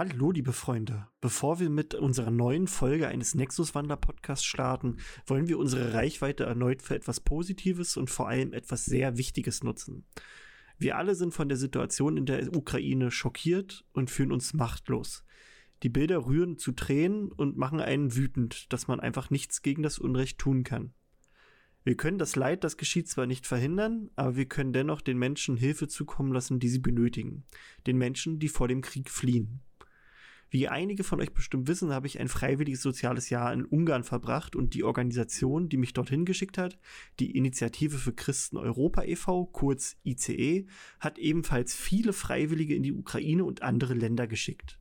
Hallo, 0.00 0.30
liebe 0.30 0.54
Freunde. 0.54 1.08
Bevor 1.20 1.60
wir 1.60 1.68
mit 1.68 1.94
unserer 1.94 2.30
neuen 2.30 2.68
Folge 2.68 3.08
eines 3.08 3.34
Nexus-Wander-Podcasts 3.34 4.46
starten, 4.46 4.96
wollen 5.26 5.46
wir 5.46 5.58
unsere 5.58 5.92
Reichweite 5.92 6.44
erneut 6.44 6.80
für 6.80 6.94
etwas 6.94 7.20
Positives 7.20 7.98
und 7.98 8.08
vor 8.08 8.26
allem 8.26 8.54
etwas 8.54 8.86
sehr 8.86 9.18
Wichtiges 9.18 9.62
nutzen. 9.62 10.06
Wir 10.78 10.96
alle 10.96 11.14
sind 11.14 11.34
von 11.34 11.50
der 11.50 11.58
Situation 11.58 12.16
in 12.16 12.24
der 12.24 12.56
Ukraine 12.56 13.10
schockiert 13.10 13.84
und 13.92 14.08
fühlen 14.08 14.32
uns 14.32 14.54
machtlos. 14.54 15.22
Die 15.82 15.90
Bilder 15.90 16.24
rühren 16.24 16.56
zu 16.56 16.72
Tränen 16.72 17.30
und 17.30 17.58
machen 17.58 17.80
einen 17.80 18.16
wütend, 18.16 18.72
dass 18.72 18.88
man 18.88 19.00
einfach 19.00 19.28
nichts 19.28 19.60
gegen 19.60 19.82
das 19.82 19.98
Unrecht 19.98 20.38
tun 20.38 20.64
kann. 20.64 20.94
Wir 21.84 21.98
können 21.98 22.16
das 22.16 22.36
Leid, 22.36 22.64
das 22.64 22.78
geschieht, 22.78 23.10
zwar 23.10 23.26
nicht 23.26 23.46
verhindern, 23.46 24.08
aber 24.16 24.34
wir 24.34 24.46
können 24.46 24.72
dennoch 24.72 25.02
den 25.02 25.18
Menschen 25.18 25.58
Hilfe 25.58 25.88
zukommen 25.88 26.32
lassen, 26.32 26.58
die 26.58 26.70
sie 26.70 26.78
benötigen. 26.78 27.44
Den 27.86 27.98
Menschen, 27.98 28.38
die 28.38 28.48
vor 28.48 28.66
dem 28.66 28.80
Krieg 28.80 29.10
fliehen. 29.10 29.60
Wie 30.52 30.66
einige 30.66 31.04
von 31.04 31.20
euch 31.20 31.32
bestimmt 31.32 31.68
wissen, 31.68 31.92
habe 31.92 32.08
ich 32.08 32.18
ein 32.18 32.26
freiwilliges 32.26 32.82
soziales 32.82 33.30
Jahr 33.30 33.52
in 33.52 33.64
Ungarn 33.64 34.02
verbracht 34.02 34.56
und 34.56 34.74
die 34.74 34.82
Organisation, 34.82 35.68
die 35.68 35.76
mich 35.76 35.92
dorthin 35.92 36.24
geschickt 36.24 36.58
hat, 36.58 36.76
die 37.20 37.36
Initiative 37.36 37.98
für 37.98 38.12
Christen 38.12 38.56
Europa 38.56 39.04
e.V., 39.04 39.46
kurz 39.46 39.96
ICE, 40.04 40.66
hat 40.98 41.18
ebenfalls 41.18 41.76
viele 41.76 42.12
Freiwillige 42.12 42.74
in 42.74 42.82
die 42.82 42.92
Ukraine 42.92 43.44
und 43.44 43.62
andere 43.62 43.94
Länder 43.94 44.26
geschickt. 44.26 44.80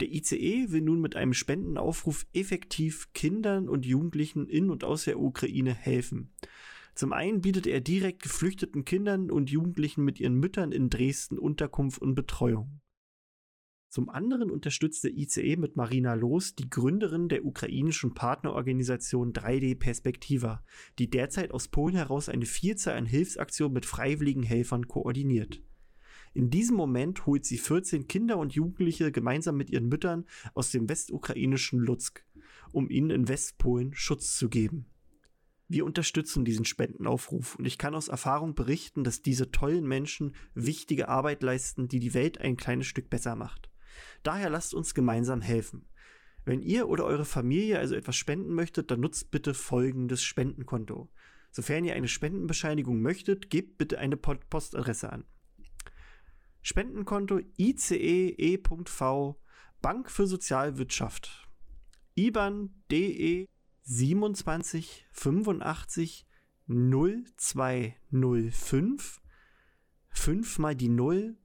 Der 0.00 0.12
ICE 0.12 0.72
will 0.72 0.82
nun 0.82 1.00
mit 1.00 1.14
einem 1.14 1.32
Spendenaufruf 1.32 2.26
effektiv 2.32 3.12
Kindern 3.12 3.68
und 3.68 3.86
Jugendlichen 3.86 4.48
in 4.48 4.68
und 4.68 4.82
aus 4.82 5.04
der 5.04 5.20
Ukraine 5.20 5.74
helfen. 5.74 6.32
Zum 6.96 7.12
einen 7.12 7.40
bietet 7.40 7.68
er 7.68 7.80
direkt 7.80 8.22
geflüchteten 8.24 8.84
Kindern 8.84 9.30
und 9.30 9.48
Jugendlichen 9.48 10.04
mit 10.04 10.18
ihren 10.18 10.34
Müttern 10.34 10.72
in 10.72 10.90
Dresden 10.90 11.38
Unterkunft 11.38 12.00
und 12.00 12.16
Betreuung. 12.16 12.80
Zum 13.88 14.10
anderen 14.10 14.50
unterstützt 14.50 15.04
der 15.04 15.16
ICE 15.16 15.56
mit 15.56 15.76
Marina 15.76 16.12
Los, 16.12 16.54
die 16.54 16.68
Gründerin 16.68 17.30
der 17.30 17.46
ukrainischen 17.46 18.12
Partnerorganisation 18.12 19.32
3D 19.32 19.78
Perspektiva, 19.78 20.62
die 20.98 21.08
derzeit 21.08 21.52
aus 21.52 21.68
Polen 21.68 21.96
heraus 21.96 22.28
eine 22.28 22.44
Vielzahl 22.44 22.98
an 22.98 23.06
Hilfsaktionen 23.06 23.72
mit 23.72 23.86
freiwilligen 23.86 24.42
Helfern 24.42 24.88
koordiniert. 24.88 25.62
In 26.34 26.50
diesem 26.50 26.76
Moment 26.76 27.24
holt 27.24 27.46
sie 27.46 27.56
14 27.56 28.08
Kinder 28.08 28.36
und 28.36 28.52
Jugendliche 28.52 29.10
gemeinsam 29.10 29.56
mit 29.56 29.70
ihren 29.70 29.88
Müttern 29.88 30.26
aus 30.52 30.70
dem 30.70 30.86
westukrainischen 30.88 31.80
Lutsk, 31.80 32.26
um 32.72 32.90
ihnen 32.90 33.10
in 33.10 33.28
Westpolen 33.28 33.94
Schutz 33.94 34.36
zu 34.36 34.50
geben. 34.50 34.84
Wir 35.66 35.86
unterstützen 35.86 36.44
diesen 36.44 36.66
Spendenaufruf 36.66 37.56
und 37.56 37.66
ich 37.66 37.78
kann 37.78 37.94
aus 37.94 38.08
Erfahrung 38.08 38.54
berichten, 38.54 39.02
dass 39.02 39.22
diese 39.22 39.50
tollen 39.50 39.86
Menschen 39.86 40.34
wichtige 40.54 41.08
Arbeit 41.08 41.42
leisten, 41.42 41.88
die 41.88 42.00
die 42.00 42.14
Welt 42.14 42.38
ein 42.38 42.58
kleines 42.58 42.86
Stück 42.86 43.08
besser 43.08 43.34
macht. 43.34 43.67
Daher 44.22 44.50
lasst 44.50 44.74
uns 44.74 44.94
gemeinsam 44.94 45.40
helfen. 45.40 45.88
Wenn 46.44 46.62
ihr 46.62 46.88
oder 46.88 47.04
eure 47.04 47.24
Familie 47.24 47.78
also 47.78 47.94
etwas 47.94 48.16
spenden 48.16 48.54
möchtet, 48.54 48.90
dann 48.90 49.00
nutzt 49.00 49.30
bitte 49.30 49.54
folgendes 49.54 50.22
Spendenkonto. 50.22 51.10
Sofern 51.50 51.84
ihr 51.84 51.94
eine 51.94 52.08
Spendenbescheinigung 52.08 53.00
möchtet, 53.00 53.50
gebt 53.50 53.78
bitte 53.78 53.98
eine 53.98 54.16
Postadresse 54.16 55.12
an. 55.12 55.24
Spendenkonto 56.62 57.40
ICE.E.V 57.56 59.40
Bank 59.80 60.10
für 60.10 60.26
Sozialwirtschaft. 60.26 61.48
IBAN 62.16 62.82
DE 62.90 63.46
27 63.82 65.06
85 65.12 66.26
0205 66.66 69.20
5 70.10 70.58
mal 70.58 70.74
die 70.74 70.88
0 70.88 71.36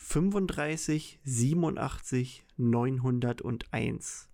35 0.00 1.18
87 1.24 2.44
901. 2.56 4.28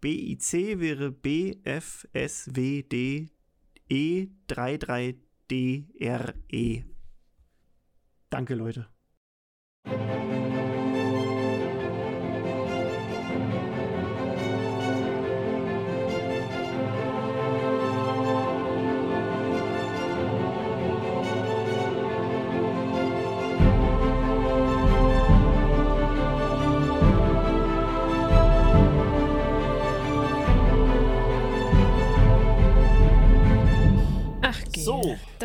BIC 0.00 0.80
wäre 0.80 1.12
BFSWD 1.12 3.28
E33DRE. 3.90 6.84
Danke, 8.30 8.54
Leute. 8.54 8.88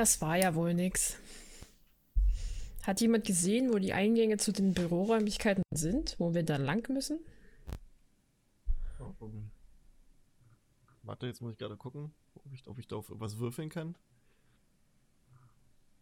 Das 0.03 0.19
war 0.19 0.35
ja 0.35 0.53
wohl 0.53 0.73
nix. 0.73 1.15
Hat 2.81 2.99
jemand 2.99 3.23
gesehen, 3.23 3.71
wo 3.71 3.79
die 3.79 3.93
Eingänge 3.93 4.35
zu 4.35 4.51
den 4.51 4.73
Büroräumlichkeiten 4.73 5.63
sind, 5.71 6.15
wo 6.19 6.33
wir 6.33 6.43
da 6.43 6.57
lang 6.57 6.85
müssen? 6.89 7.19
Oh, 8.99 9.31
Warte, 11.03 11.27
jetzt 11.27 11.41
muss 11.41 11.53
ich 11.53 11.57
gerade 11.57 11.77
gucken, 11.77 12.11
ob 12.35 12.53
ich, 12.53 12.67
ob 12.67 12.79
ich 12.79 12.87
da 12.89 12.97
auf 12.97 13.05
was 13.11 13.37
würfeln 13.37 13.69
kann. 13.69 13.95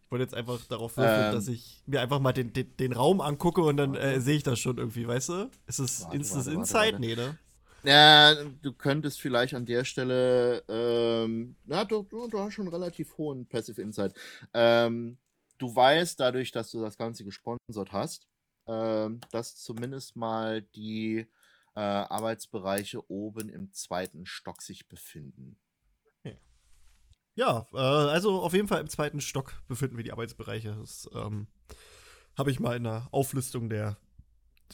Ich 0.02 0.10
wollte 0.10 0.24
jetzt 0.24 0.34
einfach 0.34 0.60
darauf 0.66 0.96
würfeln, 0.96 1.26
ähm, 1.26 1.32
dass 1.32 1.46
ich 1.46 1.84
mir 1.86 2.00
einfach 2.00 2.18
mal 2.18 2.32
den, 2.32 2.52
den, 2.52 2.76
den 2.78 2.92
Raum 2.94 3.20
angucke 3.20 3.62
und 3.62 3.76
dann 3.76 3.94
äh, 3.94 4.20
sehe 4.20 4.34
ich 4.34 4.42
das 4.42 4.58
schon 4.58 4.78
irgendwie, 4.78 5.06
weißt 5.06 5.28
du? 5.28 5.50
Ist 5.68 5.78
es 5.78 6.02
warte, 6.02 6.16
ist 6.16 6.34
das 6.34 6.46
warte, 6.46 6.58
Inside? 6.58 6.92
Warte, 6.94 7.00
nee, 7.00 7.14
ne? 7.14 7.38
Ja, 7.84 8.34
du 8.34 8.72
könntest 8.72 9.20
vielleicht 9.20 9.54
an 9.54 9.66
der 9.66 9.84
Stelle, 9.84 10.62
ähm, 10.68 11.56
na, 11.64 11.84
du, 11.84 12.02
du, 12.04 12.28
du 12.28 12.38
hast 12.38 12.54
schon 12.54 12.68
relativ 12.68 13.16
hohen 13.18 13.46
Passive 13.46 13.82
Insight. 13.82 14.14
Ähm, 14.54 15.18
du 15.58 15.74
weißt 15.74 16.20
dadurch, 16.20 16.52
dass 16.52 16.70
du 16.70 16.80
das 16.80 16.96
Ganze 16.96 17.24
gesponsert 17.24 17.92
hast, 17.92 18.28
ähm, 18.66 19.20
dass 19.32 19.56
zumindest 19.56 20.14
mal 20.14 20.62
die 20.62 21.26
äh, 21.74 21.80
Arbeitsbereiche 21.80 23.10
oben 23.10 23.48
im 23.48 23.72
zweiten 23.72 24.26
Stock 24.26 24.62
sich 24.62 24.88
befinden. 24.88 25.56
Ja, 27.34 27.66
äh, 27.72 27.78
also 27.78 28.42
auf 28.42 28.52
jeden 28.52 28.68
Fall 28.68 28.80
im 28.80 28.88
zweiten 28.88 29.20
Stock 29.20 29.54
befinden 29.68 29.96
wir 29.96 30.04
die 30.04 30.12
Arbeitsbereiche. 30.12 30.76
Das 30.78 31.08
ähm, 31.14 31.46
habe 32.36 32.50
ich 32.50 32.60
mal 32.60 32.76
in 32.76 32.84
der 32.84 33.08
Auflistung 33.10 33.70
der 33.70 33.96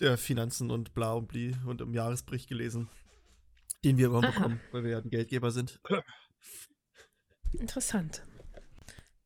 der 0.00 0.18
Finanzen 0.18 0.70
und 0.70 0.94
bla 0.94 1.12
und 1.12 1.28
bli 1.28 1.56
und 1.66 1.80
im 1.80 1.94
Jahresbericht 1.94 2.48
gelesen, 2.48 2.88
den 3.84 3.98
wir 3.98 4.06
immer 4.06 4.20
bekommen, 4.20 4.60
weil 4.72 4.84
wir 4.84 4.90
ja 4.92 4.98
ein 4.98 5.10
Geldgeber 5.10 5.50
sind. 5.50 5.80
Interessant. 7.52 8.22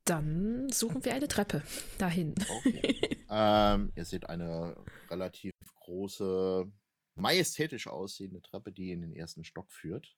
Dann 0.04 0.68
suchen 0.70 1.04
wir 1.04 1.14
eine 1.14 1.28
Treppe 1.28 1.62
dahin. 1.98 2.34
Okay. 2.58 3.18
ähm, 3.30 3.92
ihr 3.94 4.04
seht 4.04 4.28
eine 4.28 4.76
relativ 5.10 5.52
große, 5.76 6.70
majestätisch 7.14 7.86
aussehende 7.86 8.42
Treppe, 8.42 8.72
die 8.72 8.90
in 8.90 9.00
den 9.00 9.12
ersten 9.12 9.44
Stock 9.44 9.70
führt. 9.70 10.16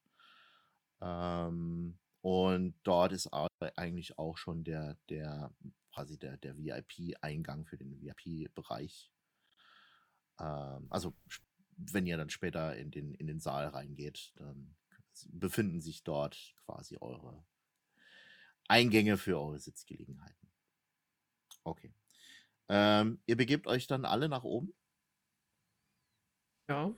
Ähm, 1.02 1.98
und 2.22 2.74
dort 2.82 3.12
ist 3.12 3.28
eigentlich 3.76 4.18
auch 4.18 4.38
schon 4.38 4.64
der, 4.64 4.96
der 5.10 5.52
quasi 5.92 6.18
der, 6.18 6.38
der 6.38 6.56
VIP-Eingang 6.56 7.66
für 7.66 7.76
den 7.76 8.00
VIP-Bereich 8.00 9.10
ähm, 10.40 10.86
also 10.90 11.14
wenn 11.76 12.06
ihr 12.06 12.16
dann 12.16 12.30
später 12.30 12.76
in 12.76 12.90
den, 12.90 13.14
in 13.14 13.26
den 13.26 13.40
Saal 13.40 13.68
reingeht, 13.68 14.32
dann 14.36 14.76
befinden 15.28 15.80
sich 15.80 16.02
dort 16.02 16.54
quasi 16.64 16.96
eure 17.00 17.44
Eingänge 18.68 19.16
für 19.16 19.38
eure 19.38 19.58
Sitzgelegenheiten. 19.58 20.50
Okay. 21.64 21.92
Ähm, 22.68 23.20
ihr 23.26 23.36
begebt 23.36 23.66
euch 23.66 23.86
dann 23.86 24.04
alle 24.04 24.28
nach 24.28 24.44
oben? 24.44 24.74
Ja. 26.68 26.94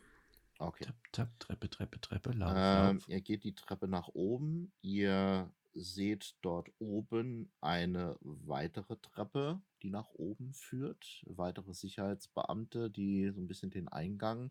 Okay. 0.58 0.84
Tap, 0.84 0.96
tap, 1.12 1.40
Treppe, 1.40 1.68
Treppe, 1.68 2.00
Treppe, 2.00 2.32
lauf, 2.32 2.52
ähm, 2.54 3.02
Ihr 3.08 3.20
geht 3.20 3.44
die 3.44 3.54
Treppe 3.54 3.88
nach 3.88 4.08
oben. 4.08 4.72
Ihr 4.80 5.52
seht 5.74 6.36
dort 6.40 6.70
oben 6.78 7.52
eine 7.60 8.16
weitere 8.20 8.96
Treppe, 8.96 9.60
die 9.86 9.90
nach 9.90 10.10
oben 10.14 10.52
führt. 10.52 11.22
Weitere 11.26 11.72
Sicherheitsbeamte, 11.72 12.90
die 12.90 13.30
so 13.30 13.40
ein 13.40 13.46
bisschen 13.46 13.70
den 13.70 13.86
Eingang 13.88 14.50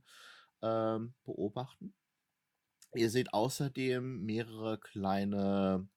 ähm, 0.61 1.13
beobachten. 1.25 1.93
Ihr 2.93 3.09
seht 3.09 3.33
außerdem 3.33 4.23
mehrere 4.23 4.79
kleine, 4.79 5.89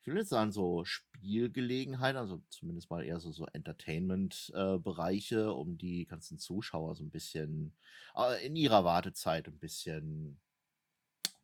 ich 0.00 0.06
will 0.06 0.16
jetzt 0.16 0.30
sagen, 0.30 0.52
so 0.52 0.86
Spielgelegenheiten, 0.86 2.16
also 2.16 2.42
zumindest 2.48 2.90
mal 2.90 3.04
eher 3.04 3.20
so, 3.20 3.30
so 3.30 3.44
Entertainment-Bereiche, 3.44 5.40
äh, 5.40 5.52
um 5.52 5.76
die 5.76 6.06
ganzen 6.06 6.38
Zuschauer 6.38 6.94
so 6.94 7.04
ein 7.04 7.10
bisschen 7.10 7.76
äh, 8.16 8.46
in 8.46 8.56
ihrer 8.56 8.84
Wartezeit 8.84 9.48
ein 9.48 9.58
bisschen 9.58 10.40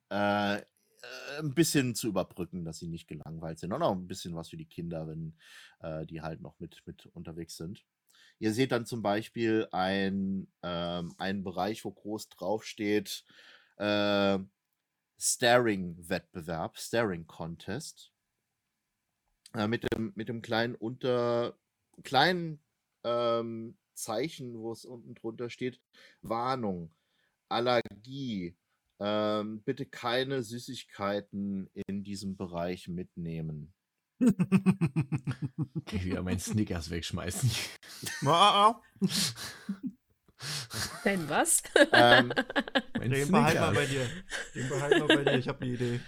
äh, 0.08 0.62
äh, 1.02 1.38
ein 1.40 1.54
bisschen 1.54 1.94
zu 1.94 2.08
überbrücken, 2.08 2.64
dass 2.64 2.78
sie 2.78 2.88
nicht 2.88 3.08
gelangweilt 3.08 3.58
sind. 3.58 3.72
Und 3.72 3.82
auch 3.82 3.92
ein 3.92 4.08
bisschen 4.08 4.34
was 4.34 4.48
für 4.50 4.56
die 4.56 4.68
Kinder, 4.68 5.06
wenn 5.06 5.36
äh, 5.80 6.06
die 6.06 6.22
halt 6.22 6.40
noch 6.40 6.58
mit, 6.58 6.82
mit 6.86 7.06
unterwegs 7.06 7.56
sind. 7.56 7.84
Ihr 8.38 8.52
seht 8.52 8.72
dann 8.72 8.86
zum 8.86 9.02
Beispiel 9.02 9.68
ein, 9.70 10.48
ähm, 10.62 11.14
einen 11.18 11.44
Bereich, 11.44 11.84
wo 11.84 11.92
groß 11.92 12.28
draufsteht, 12.30 13.24
äh, 13.76 14.38
Staring-Wettbewerb, 15.18 16.78
Staring-Contest. 16.78 18.12
Äh, 19.54 19.68
mit, 19.68 19.84
dem, 19.92 20.12
mit 20.16 20.28
dem 20.28 20.42
kleinen 20.42 20.74
unter 20.74 21.56
kleinen 22.02 22.60
ähm, 23.04 23.76
Zeichen, 23.94 24.58
wo 24.58 24.72
es 24.72 24.84
unten 24.84 25.14
drunter 25.14 25.50
steht, 25.50 25.80
Warnung, 26.22 26.92
Allergie, 27.48 28.56
ähm, 29.02 29.62
bitte 29.62 29.84
keine 29.84 30.42
Süßigkeiten 30.44 31.68
in 31.88 32.04
diesem 32.04 32.36
Bereich 32.36 32.88
mitnehmen. 32.88 33.74
Ich 35.90 36.04
wieder 36.04 36.22
meinen 36.22 36.38
Snickers 36.38 36.90
wegschmeißen. 36.90 37.50
Dein 41.04 41.28
was? 41.28 41.62
Ähm, 41.92 42.32
Den 42.98 43.30
behalten 43.30 43.60
wir 43.60 43.72
bei 43.74 43.86
dir. 43.86 44.08
Den 44.54 44.68
behalten 44.68 45.08
wir 45.08 45.16
bei 45.16 45.24
dir. 45.24 45.38
Ich 45.38 45.48
habe 45.48 45.60
eine 45.62 45.74
Idee. 45.74 46.00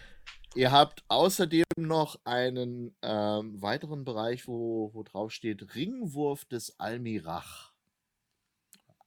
Ihr 0.55 0.73
habt 0.73 1.05
außerdem 1.09 1.65
noch 1.77 2.19
einen 2.25 2.97
ähm, 3.03 3.61
weiteren 3.61 4.05
Bereich, 4.05 4.47
wo, 4.47 4.95
wo 4.95 5.03
drauf 5.03 5.33
steht 5.33 5.75
Ringwurf 5.75 6.45
des 6.47 6.79
Almirach. 6.79 7.75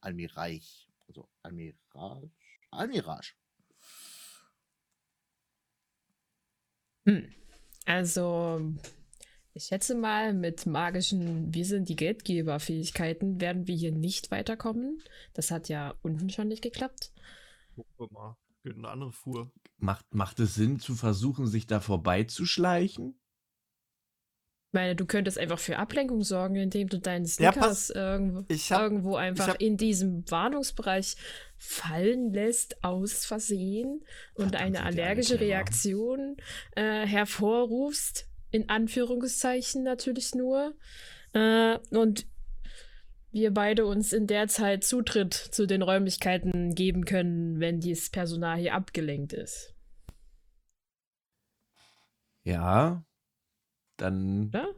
Almireich. 0.00 0.88
Also 1.08 1.28
Almirage. 1.42 2.30
Almirage. 2.70 3.32
Hm. 7.08 7.26
Also, 7.86 8.60
ich 9.54 9.64
schätze 9.64 9.94
mal, 9.94 10.34
mit 10.34 10.66
magischen 10.66 11.54
Wir 11.54 11.64
sind 11.64 11.88
die 11.88 11.96
Geldgeber-Fähigkeiten 11.96 13.40
werden 13.40 13.66
wir 13.66 13.74
hier 13.74 13.92
nicht 13.92 14.30
weiterkommen. 14.30 15.02
Das 15.32 15.50
hat 15.50 15.70
ja 15.70 15.94
unten 16.02 16.28
schon 16.28 16.48
nicht 16.48 16.60
geklappt. 16.60 17.12
Gucken 17.74 17.94
wir 17.98 18.08
mal. 18.12 18.36
Eine 18.64 18.88
andere 18.88 19.12
Fuhr. 19.12 19.50
Macht, 19.78 20.14
macht 20.14 20.38
es 20.40 20.54
Sinn, 20.54 20.80
zu 20.80 20.94
versuchen, 20.94 21.46
sich 21.46 21.66
da 21.66 21.80
vorbeizuschleichen? 21.80 23.18
Ich 24.70 24.74
meine, 24.74 24.94
du 24.94 25.06
könntest 25.06 25.38
einfach 25.38 25.58
für 25.58 25.78
Ablenkung 25.78 26.22
sorgen, 26.22 26.56
indem 26.56 26.88
du 26.88 26.98
deinen 26.98 27.24
Ja, 27.24 27.30
Snickers 27.30 27.54
pass- 27.58 27.90
irgendwo, 27.90 28.44
ich 28.48 28.70
hab- 28.70 28.82
irgendwo 28.82 29.16
einfach 29.16 29.48
hab- 29.48 29.62
in 29.62 29.78
diesem 29.78 30.30
Warnungsbereich 30.30 31.16
fallen 31.56 32.34
lässt, 32.34 32.84
aus 32.84 33.24
Versehen 33.24 34.04
und 34.34 34.56
eine 34.56 34.84
allergische. 34.84 35.40
Reaktion 35.40 36.36
äh, 36.76 37.06
hervorrufst. 37.06 38.26
In 38.50 38.68
Anführungszeichen 38.68 39.84
natürlich 39.84 40.34
nur. 40.34 40.74
Äh, 41.32 41.78
und 41.90 42.26
wir 43.30 43.52
beide 43.54 43.86
uns 43.86 44.12
in 44.12 44.26
der 44.26 44.48
Zeit 44.48 44.84
Zutritt 44.84 45.32
zu 45.32 45.66
den 45.66 45.80
Räumlichkeiten 45.80 46.74
geben 46.74 47.06
können, 47.06 47.58
wenn 47.58 47.80
dieses 47.80 48.10
Personal 48.10 48.58
hier 48.58 48.74
abgelenkt 48.74 49.32
ist. 49.32 49.74
Ja. 52.44 53.02
Dann 53.98 54.48
Oder? 54.48 54.68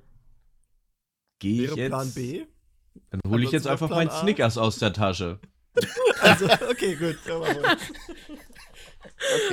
gehe 1.39 1.65
ich 1.65 1.75
jetzt. 1.77 1.91
Plan 1.91 2.13
B? 2.13 2.47
Dann 3.11 3.21
hole 3.29 3.43
ich 3.43 3.49
Ansonsten 3.49 3.55
jetzt 3.55 3.67
einfach 3.69 3.87
Plan 3.87 3.99
meinen 4.01 4.11
A? 4.11 4.21
Snickers 4.21 4.59
aus 4.59 4.79
der 4.81 4.93
Tasche. 4.93 5.39
Also, 6.23 6.45
okay, 6.69 6.97
gut. 6.97 7.19
Ja, 7.27 7.41
wir. 7.41 7.79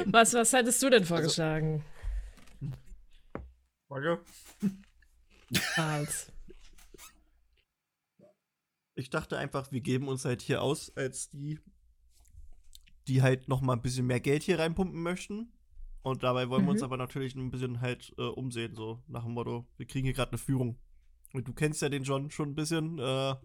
Was, 0.07 0.33
was 0.33 0.51
hattest 0.51 0.83
du 0.83 0.89
denn 0.89 1.05
vorgeschlagen? 1.05 1.85
Danke. 3.87 4.19
Charles? 5.53 6.31
Ich 8.95 9.09
dachte 9.09 9.37
einfach, 9.37 9.71
wir 9.71 9.79
geben 9.79 10.09
uns 10.09 10.25
halt 10.25 10.41
hier 10.41 10.61
aus 10.61 10.91
als 10.97 11.29
die, 11.29 11.59
die 13.07 13.21
halt 13.21 13.47
noch 13.47 13.61
mal 13.61 13.73
ein 13.73 13.81
bisschen 13.81 14.07
mehr 14.07 14.19
Geld 14.19 14.43
hier 14.43 14.59
reinpumpen 14.59 15.01
möchten. 15.01 15.53
Und 16.07 16.23
dabei 16.23 16.47
wollen 16.47 16.63
wir 16.63 16.71
uns 16.71 16.79
Mhm. 16.79 16.85
aber 16.85 16.95
natürlich 16.95 17.35
ein 17.35 17.51
bisschen 17.51 17.81
halt 17.81 18.13
äh, 18.17 18.21
umsehen, 18.21 18.75
so 18.75 19.03
nach 19.07 19.25
dem 19.25 19.33
Motto, 19.33 19.67
wir 19.75 19.85
kriegen 19.85 20.05
hier 20.05 20.13
gerade 20.13 20.31
eine 20.31 20.37
Führung. 20.37 20.79
Und 21.33 21.49
du 21.49 21.53
kennst 21.53 21.81
ja 21.81 21.89
den 21.89 22.03
John 22.03 22.31
schon 22.31 22.51
ein 22.51 22.55
bisschen. 22.55 22.97
Äh, 22.97 23.35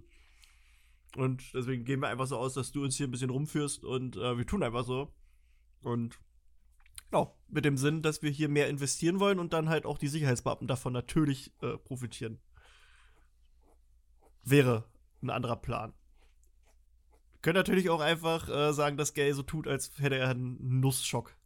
und 1.16 1.42
deswegen 1.52 1.84
gehen 1.84 1.98
wir 1.98 2.08
einfach 2.08 2.28
so 2.28 2.38
aus, 2.38 2.54
dass 2.54 2.70
du 2.70 2.84
uns 2.84 2.96
hier 2.96 3.08
ein 3.08 3.10
bisschen 3.10 3.30
rumführst 3.30 3.84
und 3.84 4.16
äh, 4.16 4.38
wir 4.38 4.46
tun 4.46 4.62
einfach 4.62 4.84
so. 4.84 5.12
Und 5.82 6.20
genau, 7.10 7.36
mit 7.48 7.64
dem 7.64 7.76
Sinn, 7.76 8.00
dass 8.00 8.22
wir 8.22 8.30
hier 8.30 8.48
mehr 8.48 8.68
investieren 8.68 9.18
wollen 9.18 9.40
und 9.40 9.52
dann 9.52 9.68
halt 9.68 9.84
auch 9.84 9.98
die 9.98 10.06
Sicherheitsbeamten 10.06 10.68
davon 10.68 10.92
natürlich 10.92 11.52
äh, 11.62 11.76
profitieren. 11.78 12.38
Wäre 14.44 14.84
ein 15.20 15.30
anderer 15.30 15.56
Plan. 15.56 15.94
Wir 17.32 17.40
können 17.42 17.56
natürlich 17.56 17.90
auch 17.90 18.00
einfach 18.00 18.48
äh, 18.48 18.72
sagen, 18.72 18.96
dass 18.96 19.14
Gay 19.14 19.32
so 19.32 19.42
tut, 19.42 19.66
als 19.66 19.98
hätte 19.98 20.16
er 20.16 20.28
einen 20.28 20.80
Nussschock. 20.80 21.36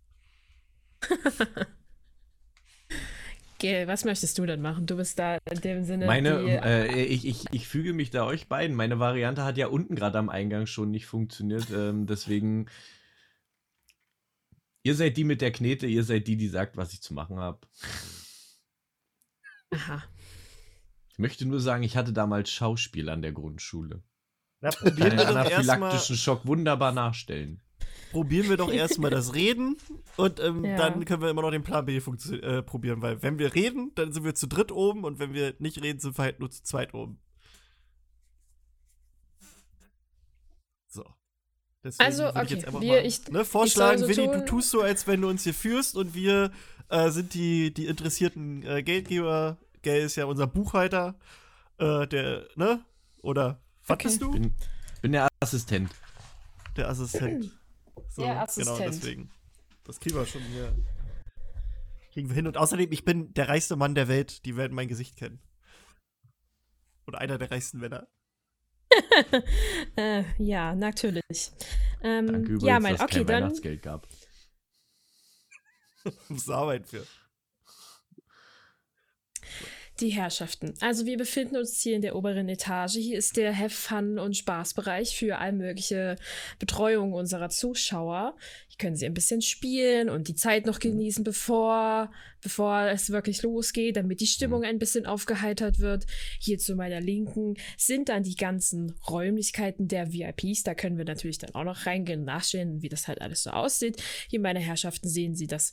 Was 3.87 4.05
möchtest 4.05 4.39
du 4.39 4.47
denn 4.47 4.61
machen? 4.61 4.87
Du 4.87 4.97
bist 4.97 5.19
da 5.19 5.39
in 5.51 5.61
dem 5.61 5.85
Sinne. 5.85 6.07
Meine, 6.07 6.45
die, 6.45 6.51
äh, 6.51 7.05
ich, 7.05 7.27
ich, 7.27 7.45
ich 7.53 7.67
füge 7.67 7.95
mich 7.95 8.11
da 8.11 8.25
euch 8.25 8.49
beiden. 8.49 8.77
Meine 8.77 8.99
Variante 8.99 9.45
hat 9.45 9.57
ja 9.57 9.67
unten 9.69 9.97
gerade 9.97 10.19
am 10.19 10.29
Eingang 10.29 10.67
schon 10.67 10.91
nicht 10.91 11.07
funktioniert. 11.07 11.71
Ähm, 11.71 12.07
deswegen. 12.07 12.67
Ihr 14.83 14.95
seid 14.95 15.17
die 15.17 15.25
mit 15.25 15.41
der 15.41 15.51
Knete, 15.51 15.87
ihr 15.87 16.05
seid 16.05 16.29
die, 16.29 16.37
die 16.37 16.49
sagt, 16.49 16.77
was 16.77 16.93
ich 16.93 17.03
zu 17.03 17.13
machen 17.13 17.39
habe. 17.39 17.59
aha. 19.71 20.05
Ich 21.11 21.19
möchte 21.19 21.47
nur 21.47 21.61
sagen, 21.61 21.83
ich 21.83 21.97
hatte 21.97 22.13
damals 22.13 22.51
Schauspiel 22.51 23.09
an 23.09 23.23
der 23.23 23.33
Grundschule. 23.33 24.03
Ja, 24.61 24.71
Kann 24.71 24.91
probieren, 24.91 25.17
den 25.17 25.19
wir 25.19 25.43
doch 25.43 25.51
erstmal, 25.51 25.99
Schock 25.99 26.47
wunderbar 26.47 26.93
nachstellen. 26.93 27.63
Probieren 28.17 28.49
wir 28.49 28.57
doch 28.57 28.73
erstmal 28.73 29.11
das 29.11 29.35
Reden 29.35 29.77
und 30.17 30.41
ähm, 30.41 30.65
Ja. 30.65 30.77
dann 30.79 31.05
können 31.05 31.21
wir 31.21 31.29
immer 31.29 31.43
noch 31.43 31.51
den 31.51 31.63
Plan 31.63 31.85
B 31.85 31.97
äh, 31.99 32.63
probieren, 32.63 33.03
weil 33.03 33.23
wenn 33.23 33.39
wir 33.39 33.55
reden, 33.55 33.93
dann 33.95 34.11
sind 34.13 34.25
wir 34.25 34.35
zu 34.35 34.47
dritt 34.47 34.73
oben 34.73 35.05
und 35.05 35.19
wenn 35.19 35.35
wir 35.35 35.55
nicht 35.59 35.83
reden, 35.83 36.01
sind 36.01 36.17
wir 36.17 36.25
halt 36.25 36.41
nur 36.41 36.51
zu 36.51 36.63
zweit 36.63 36.95
oben. 36.95 37.19
So. 40.89 41.05
Deswegen 41.85 42.05
Also, 42.07 42.29
okay, 42.29 42.65
einfach 42.65 42.81
wir- 42.81 42.93
mal, 42.95 43.07
ich- 43.07 43.29
ne, 43.29 43.45
vorschlagen, 43.45 44.03
ich 44.09 44.17
so 44.17 44.23
Willi, 44.23 44.33
du 44.39 44.45
tust 44.47 44.71
so, 44.71 44.81
als 44.81 45.07
wenn 45.07 45.21
du 45.21 45.29
uns 45.29 45.45
hier 45.45 45.55
führst 45.55 45.95
und 45.97 46.15
wir 46.15 46.51
äh, 46.89 47.11
sind 47.11 47.35
die, 47.35 47.75
die 47.75 47.87
interessierten 47.87 48.63
äh, 48.65 48.83
Geldgeber. 48.83 49.59
Gay 49.83 50.05
ist 50.05 50.17
ja 50.17 50.25
unser 50.25 50.47
Buchhalter, 50.47 51.17
äh, 51.79 52.07
der, 52.07 52.47
ne? 52.57 52.83
Oder 53.23 53.61
was 53.87 53.95
Okay. 53.97 54.09
bist 54.09 54.23
du? 54.23 54.31
Bin, 54.33 54.55
bin 55.03 55.13
der 55.13 55.29
Assistent. 55.41 55.91
Der 56.77 56.89
Assistent. 56.89 57.51
So, 58.17 58.23
Der 58.23 58.41
Assistent. 58.43 58.79
Genau, 58.79 58.91
deswegen. 58.91 59.31
Das 59.85 60.01
kriegen 60.01 60.17
wir 60.17 60.25
schon 60.25 60.41
hier. 60.43 60.75
Kriegen 62.13 62.31
wir 62.31 62.35
hin. 62.35 62.47
Und 62.47 62.57
außerdem, 62.57 62.91
ich 62.91 63.05
bin 63.05 63.35
der 63.35 63.51
reichste 63.51 63.77
Mann 63.77 63.95
der 63.95 64.09
Welt. 64.09 64.47
Die 64.47 64.57
werden 64.57 64.75
mein 64.75 64.89
Gesicht 64.89 65.17
kennen. 65.17 65.39
Oder 67.07 67.19
einer 67.19 67.37
der 67.37 67.51
reichsten 67.51 67.79
Männer. 67.79 68.09
Äh, 69.97 70.25
ja, 70.39 70.75
natürlich. 70.75 71.53
Ähm, 72.03 72.27
Danke 72.27 72.53
übrigens, 72.53 72.63
ja, 72.65 72.81
mein, 72.81 72.93
dass 72.93 73.01
es 73.01 73.05
okay, 73.05 73.17
kein 73.19 73.27
dann. 73.27 73.43
Weihnachtsgeld 73.45 73.83
gab. 73.83 74.07
Muss 76.29 76.51
arbeiten 76.51 76.85
für. 76.85 77.07
Die 80.01 80.11
Herrschaften. 80.11 80.75
Also 80.81 81.07
wir 81.07 81.17
befinden 81.17 81.57
uns 81.57 81.81
hier 81.81 81.97
in 81.97 82.03
der 82.03 82.17
oberen 82.17 82.51
Etage. 82.51 82.97
Hier 82.97 83.17
ist 83.17 83.39
der 83.39 83.57
Have 83.57 83.71
Fun 83.71 84.19
und 84.19 84.37
Spaßbereich 84.37 85.17
für 85.17 85.39
all 85.39 85.53
mögliche 85.53 86.17
Betreuung 86.59 87.15
unserer 87.15 87.49
Zuschauer. 87.49 88.37
Hier 88.69 88.77
können 88.77 88.97
sie 88.97 89.07
ein 89.07 89.15
bisschen 89.15 89.41
spielen 89.41 90.11
und 90.11 90.29
die 90.29 90.35
Zeit 90.35 90.67
noch 90.67 90.81
genießen, 90.81 91.25
bevor, 91.25 92.13
bevor 92.43 92.83
es 92.89 93.09
wirklich 93.09 93.43
losgeht, 93.43 93.97
damit 93.97 94.21
die 94.21 94.27
Stimmung 94.27 94.65
ein 94.65 94.79
bisschen 94.79 95.07
aufgeheitert 95.07 95.79
wird. 95.79 96.05
Hier 96.41 96.59
zu 96.59 96.75
meiner 96.75 97.01
Linken 97.01 97.55
sind 97.79 98.11
dann 98.11 98.23
die 98.23 98.37
ganzen 98.37 98.95
Räumlichkeiten 99.09 99.89
der 99.89 100.13
VIPs. 100.13 100.63
Da 100.63 100.75
können 100.75 100.99
wir 100.99 101.07
natürlich 101.07 101.39
dann 101.39 101.55
auch 101.55 101.65
noch 101.65 101.87
reingehen 101.87 102.21
und 102.21 102.27
nachstellen, 102.27 102.83
wie 102.83 102.91
das 102.91 103.09
halt 103.09 103.23
alles 103.23 103.45
so 103.45 103.51
aussieht. 103.51 103.97
Hier, 104.29 104.41
meine 104.41 104.61
Herrschaften, 104.61 105.09
sehen 105.09 105.35
Sie 105.35 105.47
das 105.47 105.73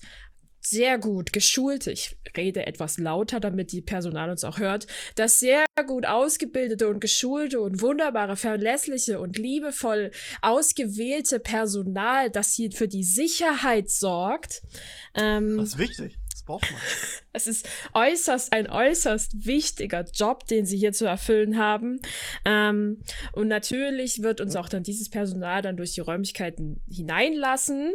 sehr 0.65 0.97
gut 0.97 1.33
geschulte, 1.33 1.91
ich 1.91 2.17
rede 2.35 2.65
etwas 2.65 2.97
lauter, 2.97 3.39
damit 3.39 3.71
die 3.71 3.81
Personal 3.81 4.29
uns 4.29 4.43
auch 4.43 4.59
hört, 4.59 4.87
das 5.15 5.39
sehr 5.39 5.65
gut 5.87 6.05
ausgebildete 6.05 6.87
und 6.87 6.99
geschulte 6.99 7.59
und 7.61 7.81
wunderbare, 7.81 8.35
verlässliche 8.35 9.19
und 9.19 9.37
liebevoll 9.37 10.11
ausgewählte 10.41 11.39
Personal, 11.39 12.29
das 12.29 12.53
hier 12.53 12.71
für 12.71 12.87
die 12.87 13.03
Sicherheit 13.03 13.89
sorgt. 13.89 14.61
Ähm, 15.15 15.57
Das 15.57 15.69
ist 15.69 15.77
wichtig. 15.77 16.17
Das 16.31 16.43
braucht 16.43 16.71
man. 16.71 16.81
es 17.33 17.47
ist 17.47 17.69
äußerst 17.93 18.53
ein 18.53 18.69
äußerst 18.69 19.45
wichtiger 19.45 20.05
Job, 20.13 20.47
den 20.47 20.65
sie 20.65 20.77
hier 20.77 20.93
zu 20.93 21.05
erfüllen 21.05 21.57
haben. 21.57 21.99
Ähm, 22.45 23.01
und 23.33 23.47
natürlich 23.47 24.23
wird 24.23 24.41
uns 24.41 24.55
auch 24.55 24.69
dann 24.69 24.83
dieses 24.83 25.09
Personal 25.09 25.61
dann 25.61 25.77
durch 25.77 25.93
die 25.93 26.01
Räumlichkeiten 26.01 26.81
hineinlassen. 26.89 27.93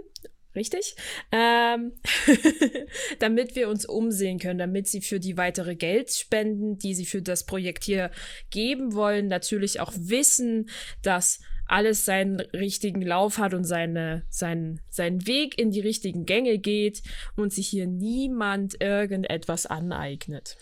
Richtig? 0.58 0.94
Ähm, 1.32 1.92
damit 3.18 3.56
wir 3.56 3.70
uns 3.70 3.86
umsehen 3.86 4.38
können, 4.38 4.58
damit 4.58 4.88
sie 4.88 5.00
für 5.00 5.20
die 5.20 5.38
weitere 5.38 5.76
Geldspenden, 5.76 6.78
die 6.78 6.94
sie 6.94 7.06
für 7.06 7.22
das 7.22 7.46
Projekt 7.46 7.84
hier 7.84 8.10
geben 8.50 8.92
wollen, 8.92 9.28
natürlich 9.28 9.80
auch 9.80 9.92
wissen, 9.96 10.68
dass 11.02 11.40
alles 11.68 12.04
seinen 12.04 12.40
richtigen 12.40 13.02
Lauf 13.02 13.38
hat 13.38 13.54
und 13.54 13.64
seine, 13.64 14.24
seinen, 14.30 14.80
seinen 14.88 15.26
Weg 15.26 15.58
in 15.58 15.70
die 15.70 15.80
richtigen 15.80 16.26
Gänge 16.26 16.58
geht 16.58 17.02
und 17.36 17.52
sich 17.52 17.68
hier 17.68 17.86
niemand 17.86 18.80
irgendetwas 18.80 19.66
aneignet. 19.66 20.56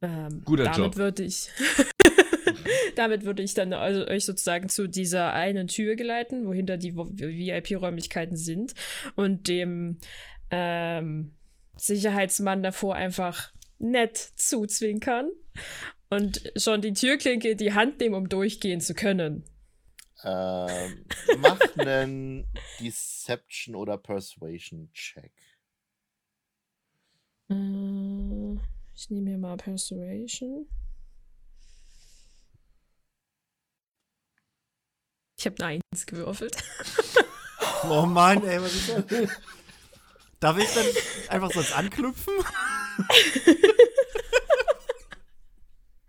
Ähm, 0.00 0.42
Guter 0.44 0.64
damit 0.64 0.78
Job. 0.78 0.96
würde 0.96 1.24
ich 1.24 1.48
damit 2.96 3.24
würde 3.24 3.42
ich 3.42 3.54
dann 3.54 3.72
also 3.72 4.06
euch 4.06 4.24
sozusagen 4.24 4.68
zu 4.68 4.88
dieser 4.88 5.32
einen 5.32 5.68
Tür 5.68 5.96
geleiten, 5.96 6.46
wo 6.46 6.52
hinter 6.52 6.76
die 6.76 6.96
VIP-Räumlichkeiten 6.96 8.36
sind 8.36 8.74
und 9.16 9.48
dem 9.48 9.98
ähm, 10.50 11.34
Sicherheitsmann 11.76 12.62
davor 12.62 12.94
einfach 12.94 13.52
nett 13.78 14.16
zuzwinkern 14.16 15.30
und 16.10 16.52
schon 16.56 16.80
die 16.80 16.92
Türklinke 16.92 17.50
in 17.50 17.58
die 17.58 17.74
Hand 17.74 18.00
nehmen, 18.00 18.14
um 18.14 18.28
durchgehen 18.28 18.80
zu 18.80 18.94
können. 18.94 19.44
Ähm, 20.24 21.04
mach 21.38 21.60
einen 21.76 22.46
Deception 22.80 23.76
oder 23.76 23.98
Persuasion 23.98 24.90
Check. 24.92 25.32
Äh, 27.50 28.54
ich 28.94 29.10
nehme 29.10 29.30
mir 29.30 29.38
mal 29.38 29.56
Persuasion. 29.56 30.66
Ich 35.38 35.46
habe 35.46 35.64
eine 35.64 35.80
Eins 35.92 36.06
gewürfelt. 36.06 36.56
Oh 37.84 38.06
Mann, 38.06 38.44
ey, 38.44 38.60
was 38.60 38.74
ist 38.74 38.88
das? 38.88 39.04
Darf 40.40 40.58
ich 40.58 40.66
dann 40.74 40.84
einfach 41.28 41.52
sonst 41.52 41.72
anknüpfen? 41.72 42.34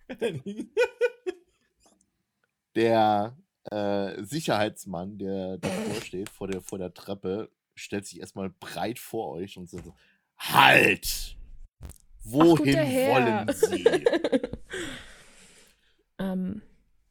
Der 2.76 3.38
äh, 3.72 4.24
Sicherheitsmann, 4.24 5.20
der 5.20 5.60
davor 5.60 6.02
steht, 6.02 6.30
vor 6.30 6.48
der, 6.48 6.62
vor 6.62 6.80
der 6.80 6.94
Treppe, 6.94 7.52
stellt 7.76 8.08
sich 8.08 8.20
erstmal 8.20 8.50
breit 8.50 8.98
vor 8.98 9.32
euch 9.36 9.58
und 9.58 9.70
sagt 9.70 9.86
so: 9.86 9.96
Halt! 10.38 11.38
Wohin 12.24 12.76
Herr. 12.76 13.14
wollen 13.14 13.54
Sie? 13.54 13.84
ähm, 16.20 16.62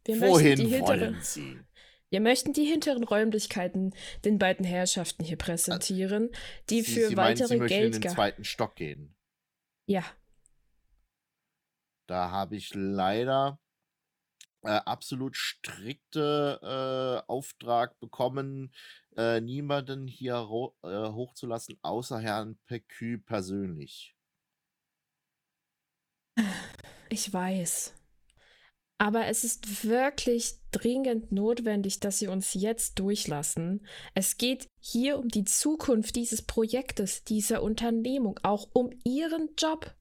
wir 0.04 0.16
möchten, 0.16 0.56
die 0.56 0.70
Wohin 0.70 0.80
wollen 0.80 1.18
Sie? 1.22 1.58
Wir 2.10 2.20
möchten 2.20 2.52
die 2.52 2.64
hinteren 2.64 3.04
Räumlichkeiten 3.04 3.94
den 4.24 4.38
beiden 4.38 4.64
Herrschaften 4.64 5.24
hier 5.24 5.36
präsentieren, 5.38 6.30
die 6.70 6.82
Sie, 6.82 6.92
für 6.92 7.08
Sie 7.08 7.14
meinen, 7.16 7.38
weitere 7.38 7.48
Sie 7.48 7.56
möchten 7.56 7.74
in 7.82 7.90
Geld. 7.92 8.04
den 8.04 8.10
zweiten 8.10 8.44
Stock 8.44 8.76
gehen. 8.76 9.14
Ja, 9.86 10.04
Da 12.06 12.30
habe 12.30 12.56
ich 12.56 12.72
leider 12.74 13.60
äh, 14.62 14.70
absolut 14.70 15.36
strikte 15.36 16.58
äh, 16.62 17.30
Auftrag 17.30 17.98
bekommen, 18.00 18.72
äh, 19.16 19.40
niemanden 19.40 20.06
hier 20.06 20.36
äh, 20.82 20.88
hochzulassen, 20.88 21.78
außer 21.82 22.18
Herrn 22.18 22.58
Pecü 22.66 23.18
persönlich. 23.18 24.16
ich 27.10 27.32
weiß. 27.32 27.94
Aber 29.00 29.26
es 29.26 29.44
ist 29.44 29.84
wirklich 29.84 30.56
dringend 30.72 31.30
notwendig, 31.30 32.00
dass 32.00 32.18
Sie 32.18 32.26
uns 32.26 32.54
jetzt 32.54 32.98
durchlassen. 32.98 33.86
Es 34.14 34.36
geht 34.38 34.66
hier 34.80 35.18
um 35.18 35.28
die 35.28 35.44
Zukunft 35.44 36.16
dieses 36.16 36.42
Projektes, 36.42 37.22
dieser 37.22 37.62
Unternehmung, 37.62 38.40
auch 38.42 38.68
um 38.72 38.90
Ihren 39.04 39.50
Job. 39.56 39.94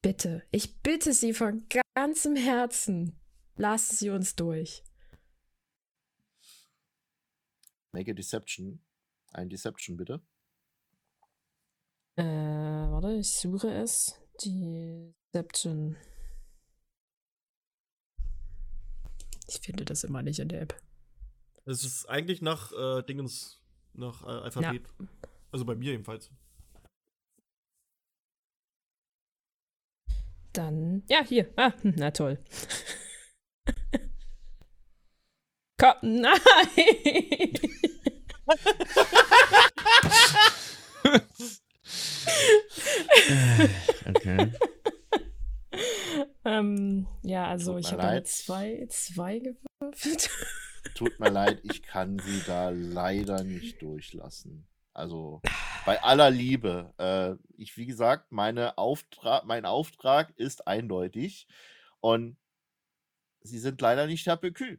Bitte, 0.00 0.42
ich 0.50 0.80
bitte 0.80 1.12
Sie 1.12 1.34
von 1.34 1.66
ganzem 1.94 2.36
Herzen, 2.36 3.20
lassen 3.56 3.96
Sie 3.96 4.08
uns 4.08 4.34
durch. 4.34 4.82
Make 7.92 8.12
a 8.12 8.14
Deception. 8.14 8.80
Ein 9.32 9.50
Deception, 9.50 9.98
bitte. 9.98 10.22
Äh, 12.16 12.24
warte, 12.24 13.12
ich 13.12 13.30
suche 13.30 13.70
es. 13.70 14.18
Deception. 14.42 15.96
Ich 19.48 19.60
finde 19.60 19.84
das 19.84 20.04
immer 20.04 20.22
nicht 20.22 20.38
in 20.38 20.48
der 20.48 20.62
App. 20.62 20.80
Es 21.64 21.84
ist 21.84 22.06
eigentlich 22.06 22.42
nach 22.42 22.72
äh, 22.72 23.02
Dingens, 23.02 23.60
nach 23.92 24.22
äh, 24.22 24.26
Alphabet. 24.26 24.82
Also 25.52 25.64
bei 25.64 25.74
mir 25.74 25.92
jedenfalls. 25.92 26.30
Dann, 30.52 31.02
ja, 31.08 31.24
hier. 31.24 31.50
Ah, 31.56 31.72
hm, 31.82 31.94
na 31.96 32.10
toll. 32.10 32.38
Komm, 35.78 35.94
nein! 36.02 36.38
Okay. 44.06 44.52
Ähm, 46.46 47.06
ja, 47.22 47.46
also 47.48 47.72
Tut 47.72 47.80
ich 47.80 47.92
mir 47.92 48.02
habe 48.02 48.22
zwei, 48.22 48.86
zwei 48.88 49.40
gewürfelt. 49.40 50.30
Tut 50.94 51.18
mir 51.18 51.30
leid, 51.30 51.60
ich 51.64 51.82
kann 51.82 52.18
Sie 52.18 52.42
da 52.46 52.70
leider 52.70 53.42
nicht 53.42 53.82
durchlassen. 53.82 54.66
Also 54.94 55.42
bei 55.84 56.02
aller 56.02 56.30
Liebe. 56.30 56.94
Äh, 56.98 57.34
ich, 57.60 57.76
wie 57.76 57.86
gesagt, 57.86 58.32
meine 58.32 58.78
Auftrag, 58.78 59.44
mein 59.44 59.66
Auftrag 59.66 60.32
ist 60.36 60.66
eindeutig 60.66 61.46
und 62.00 62.38
Sie 63.40 63.58
sind 63.58 63.80
leider 63.80 64.06
nicht 64.06 64.26
Herr 64.26 64.36
Pecü. 64.36 64.78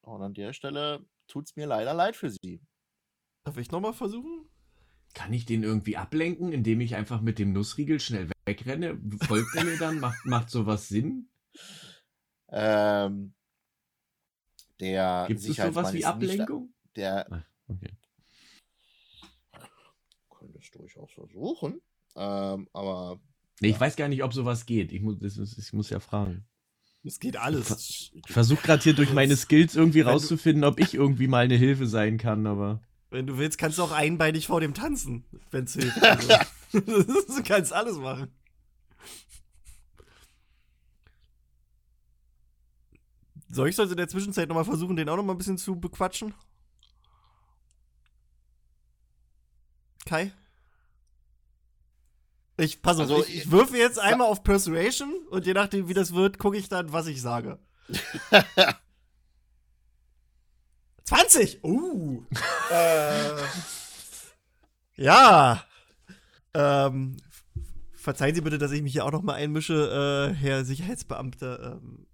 Und 0.00 0.22
an 0.22 0.34
der 0.34 0.52
Stelle 0.52 1.04
tut 1.26 1.46
es 1.46 1.56
mir 1.56 1.66
leider 1.66 1.94
leid 1.94 2.16
für 2.16 2.30
Sie. 2.30 2.60
Darf 3.44 3.56
ich 3.58 3.70
nochmal 3.70 3.92
versuchen? 3.92 4.47
Kann 5.18 5.32
ich 5.32 5.46
den 5.46 5.64
irgendwie 5.64 5.96
ablenken, 5.96 6.52
indem 6.52 6.80
ich 6.80 6.94
einfach 6.94 7.20
mit 7.20 7.40
dem 7.40 7.52
Nussriegel 7.52 7.98
schnell 7.98 8.30
wegrenne? 8.46 8.96
Folgt 9.26 9.52
er 9.56 9.64
mir 9.64 9.76
dann? 9.76 9.98
Macht, 10.00 10.24
macht 10.24 10.48
sowas 10.48 10.88
Sinn? 10.88 11.28
Ähm, 12.50 13.32
der 14.78 15.24
Gibt 15.26 15.40
es 15.40 15.46
Sicherheitsmann 15.46 15.84
sowas 15.86 15.92
wie 15.94 15.98
ist 15.98 16.04
nicht- 16.30 16.40
Ablenkung? 16.40 16.72
Der 16.94 17.32
Ah, 17.32 17.44
okay. 17.66 17.90
könnte 20.30 20.58
es 20.60 20.70
durchaus 20.70 21.10
versuchen. 21.12 21.80
Ähm, 22.16 22.68
aber 22.72 23.20
Nee, 23.60 23.68
ich 23.70 23.74
Ja. 23.74 23.80
weiß 23.80 23.96
gar 23.96 24.06
nicht, 24.06 24.22
ob 24.22 24.32
sowas 24.32 24.66
geht. 24.66 24.92
Ich 24.92 25.00
muss, 25.02 25.18
das 25.18 25.36
ist, 25.36 25.58
ich 25.58 25.72
muss 25.72 25.90
ja 25.90 25.98
fragen. 25.98 26.44
Es 27.02 27.18
geht 27.18 27.36
alles. 27.36 28.12
Ich 28.14 28.32
versuche 28.32 28.62
gerade 28.62 28.84
hier 28.84 28.92
durch 28.94 29.12
meine 29.12 29.34
Skills 29.36 29.74
irgendwie 29.74 30.02
rauszufinden, 30.02 30.62
ob 30.62 30.78
ich 30.78 30.94
irgendwie 30.94 31.26
mal 31.26 31.44
eine 31.44 31.56
Hilfe 31.56 31.88
sein 31.88 32.18
kann, 32.18 32.46
aber. 32.46 32.80
Wenn 33.10 33.26
du 33.26 33.38
willst, 33.38 33.58
kannst 33.58 33.78
du 33.78 33.82
auch 33.82 33.92
einbeinig 33.92 34.46
vor 34.46 34.60
dem 34.60 34.74
tanzen, 34.74 35.24
wenn 35.50 35.64
es 35.64 35.74
hilft. 35.74 35.98
Also, 36.70 37.02
du 37.36 37.42
kannst 37.44 37.72
alles 37.72 37.96
machen. 37.96 38.30
Soll 43.48 43.70
ich 43.70 43.76
sonst 43.76 43.90
in 43.90 43.96
der 43.96 44.08
Zwischenzeit 44.08 44.48
nochmal 44.50 44.66
versuchen, 44.66 44.94
den 44.94 45.08
auch 45.08 45.16
nochmal 45.16 45.34
ein 45.34 45.38
bisschen 45.38 45.56
zu 45.56 45.80
bequatschen? 45.80 46.34
Kai? 50.04 50.32
Ich, 52.58 52.82
pass 52.82 52.98
auf, 52.98 53.08
Also, 53.08 53.24
ich, 53.24 53.36
ich 53.36 53.50
würfe 53.50 53.78
jetzt 53.78 53.98
einmal 53.98 54.26
auf 54.26 54.42
Persuasion 54.42 55.14
und 55.30 55.46
je 55.46 55.54
nachdem, 55.54 55.88
wie 55.88 55.94
das 55.94 56.12
wird, 56.12 56.38
gucke 56.38 56.58
ich 56.58 56.68
dann, 56.68 56.92
was 56.92 57.06
ich 57.06 57.22
sage. 57.22 57.58
20! 61.04 61.64
Uh! 61.64 62.26
Äh, 62.70 63.42
ja. 64.96 65.64
Ähm, 66.54 67.16
verzeihen 67.94 68.34
Sie 68.34 68.40
bitte, 68.40 68.58
dass 68.58 68.72
ich 68.72 68.82
mich 68.82 68.92
hier 68.92 69.04
auch 69.04 69.12
noch 69.12 69.22
mal 69.22 69.34
einmische, 69.34 70.32
äh, 70.32 70.34
Herr 70.34 70.64
Sicherheitsbeamter. 70.64 71.78
Ähm, 71.82 72.06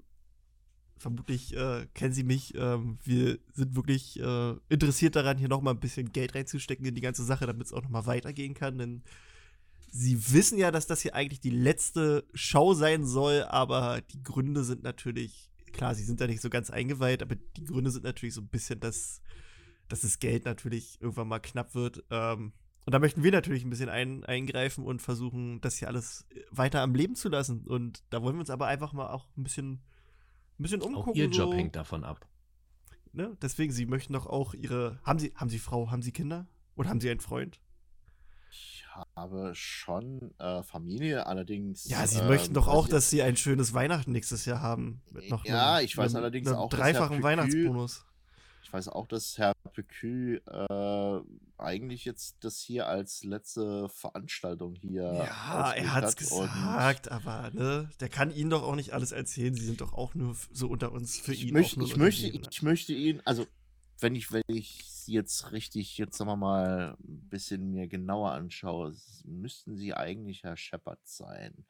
vermutlich 0.98 1.54
äh, 1.54 1.86
kennen 1.94 2.14
Sie 2.14 2.24
mich. 2.24 2.54
Ähm, 2.56 2.98
wir 3.04 3.38
sind 3.52 3.76
wirklich 3.76 4.18
äh, 4.20 4.54
interessiert 4.68 5.16
daran, 5.16 5.38
hier 5.38 5.48
noch 5.48 5.60
mal 5.60 5.72
ein 5.72 5.80
bisschen 5.80 6.12
Geld 6.12 6.34
reinzustecken 6.34 6.86
in 6.86 6.94
die 6.94 7.00
ganze 7.00 7.24
Sache, 7.24 7.46
damit 7.46 7.66
es 7.66 7.72
auch 7.72 7.82
noch 7.82 7.90
mal 7.90 8.06
weitergehen 8.06 8.54
kann. 8.54 8.78
Denn 8.78 9.02
Sie 9.90 10.32
wissen 10.32 10.58
ja, 10.58 10.72
dass 10.72 10.88
das 10.88 11.02
hier 11.02 11.14
eigentlich 11.14 11.40
die 11.40 11.50
letzte 11.50 12.24
Show 12.34 12.74
sein 12.74 13.06
soll, 13.06 13.44
aber 13.44 14.00
die 14.00 14.22
Gründe 14.22 14.64
sind 14.64 14.82
natürlich, 14.82 15.52
klar, 15.72 15.94
Sie 15.94 16.02
sind 16.02 16.20
da 16.20 16.26
nicht 16.26 16.40
so 16.40 16.50
ganz 16.50 16.70
eingeweiht, 16.70 17.22
aber 17.22 17.36
die 17.36 17.64
Gründe 17.64 17.92
sind 17.92 18.02
natürlich 18.02 18.34
so 18.34 18.40
ein 18.40 18.48
bisschen, 18.48 18.80
dass, 18.80 19.20
dass 19.88 20.00
das 20.02 20.18
Geld 20.18 20.44
natürlich 20.44 21.00
irgendwann 21.00 21.28
mal 21.28 21.40
knapp 21.40 21.74
wird. 21.74 22.04
Ähm, 22.10 22.52
und 22.86 22.92
da 22.92 22.98
möchten 22.98 23.22
wir 23.22 23.32
natürlich 23.32 23.64
ein 23.64 23.70
bisschen 23.70 23.88
ein, 23.88 24.24
eingreifen 24.24 24.84
und 24.84 25.00
versuchen, 25.00 25.60
das 25.62 25.76
hier 25.78 25.88
alles 25.88 26.26
weiter 26.50 26.82
am 26.82 26.94
Leben 26.94 27.14
zu 27.16 27.28
lassen. 27.28 27.66
Und 27.66 28.02
da 28.10 28.22
wollen 28.22 28.36
wir 28.36 28.40
uns 28.40 28.50
aber 28.50 28.66
einfach 28.66 28.92
mal 28.92 29.08
auch 29.08 29.26
ein 29.38 29.42
bisschen, 29.42 29.72
ein 30.58 30.62
bisschen 30.62 30.82
umgucken. 30.82 31.12
Auch 31.12 31.16
ihr 31.16 31.28
Job 31.30 31.52
so. 31.52 31.54
hängt 31.54 31.76
davon 31.76 32.04
ab. 32.04 32.26
ne? 33.12 33.36
Deswegen, 33.40 33.72
Sie 33.72 33.86
möchten 33.86 34.12
doch 34.12 34.26
auch 34.26 34.52
Ihre. 34.54 34.98
Haben 35.02 35.18
Sie, 35.18 35.32
haben 35.34 35.48
Sie 35.48 35.58
Frau, 35.58 35.90
haben 35.90 36.02
Sie 36.02 36.12
Kinder? 36.12 36.46
Oder 36.76 36.90
haben 36.90 37.00
Sie 37.00 37.08
einen 37.10 37.20
Freund? 37.20 37.58
Ich 38.50 38.84
habe 39.16 39.50
schon 39.54 40.32
äh, 40.38 40.62
Familie, 40.62 41.26
allerdings. 41.26 41.88
Ja, 41.88 42.06
Sie 42.06 42.18
ähm, 42.20 42.28
möchten 42.28 42.54
doch 42.54 42.66
weiß 42.66 42.74
auch, 42.74 42.88
dass 42.88 43.10
Sie 43.10 43.22
ein 43.22 43.36
schönes 43.36 43.72
Weihnachten 43.74 44.12
nächstes 44.12 44.44
Jahr 44.44 44.60
haben. 44.60 45.02
Mit 45.10 45.30
noch 45.30 45.44
Ja, 45.44 45.76
einem- 45.76 45.84
ich 45.86 45.96
weiß 45.96 46.14
einem- 46.14 46.22
allerdings 46.24 46.48
einem 46.48 46.58
auch, 46.58 46.68
dass 46.68 46.78
Herr 46.80 46.92
Dreifachen 46.92 47.22
Weihnachtsbonus. 47.22 48.04
Ich 48.64 48.72
weiß 48.72 48.88
auch, 48.88 49.06
dass 49.06 49.36
Herr 49.38 49.52
Pecü 49.74 50.40
äh, 50.46 51.20
eigentlich 51.58 52.04
jetzt 52.06 52.36
das 52.40 52.58
hier 52.60 52.86
als 52.88 53.22
letzte 53.22 53.88
Veranstaltung 53.90 54.74
hier. 54.74 55.02
Ja, 55.02 55.72
er 55.72 55.92
hat's 55.94 56.06
hat 56.12 56.16
gesagt, 56.16 57.10
aber 57.10 57.50
ne, 57.52 57.90
der 58.00 58.08
kann 58.08 58.30
Ihnen 58.30 58.50
doch 58.50 58.62
auch 58.62 58.74
nicht 58.74 58.92
alles 58.94 59.12
erzählen. 59.12 59.54
Sie 59.54 59.66
sind 59.66 59.80
doch 59.82 59.92
auch 59.92 60.14
nur 60.14 60.34
so 60.50 60.68
unter 60.68 60.92
uns 60.92 61.18
für 61.20 61.32
Ich, 61.34 61.44
ihn. 61.44 61.52
möcht, 61.52 61.74
auch 61.74 61.76
nur 61.76 61.86
ich, 61.88 61.96
möchte, 61.96 62.26
Unternehmen. 62.26 62.48
ich 62.50 62.62
möchte 62.62 62.92
ihn, 62.94 63.20
also 63.26 63.46
wenn 64.00 64.14
ich, 64.16 64.32
wenn 64.32 64.42
ich 64.48 64.82
sie 64.86 65.12
jetzt 65.12 65.52
richtig, 65.52 65.96
jetzt 65.98 66.16
sagen 66.16 66.30
wir 66.30 66.36
mal, 66.36 66.96
ein 67.06 67.28
bisschen 67.28 67.70
mir 67.70 67.86
genauer 67.86 68.32
anschaue, 68.32 68.94
müssten 69.24 69.76
sie 69.76 69.92
eigentlich 69.94 70.42
Herr 70.42 70.56
Shepard 70.56 70.98
sein. 71.04 71.66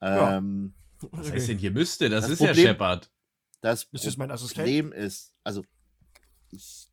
Ja. 0.00 0.38
Ähm, 0.38 0.74
Was 1.10 1.26
Okay. 1.26 1.32
heißt 1.36 1.48
denn 1.48 1.58
hier 1.58 1.72
müsste? 1.72 2.08
Das, 2.08 2.22
Das 2.22 2.30
ist 2.30 2.40
ja 2.40 2.46
Problem- 2.48 2.66
Shepard. 2.68 3.10
Das 3.62 3.84
Ist 3.90 4.06
das 4.06 4.16
mein 4.16 4.30
Assistent? 4.30 4.58
Problem 4.66 4.92
ist, 4.92 5.34
also 5.42 5.64
ich 6.50 6.88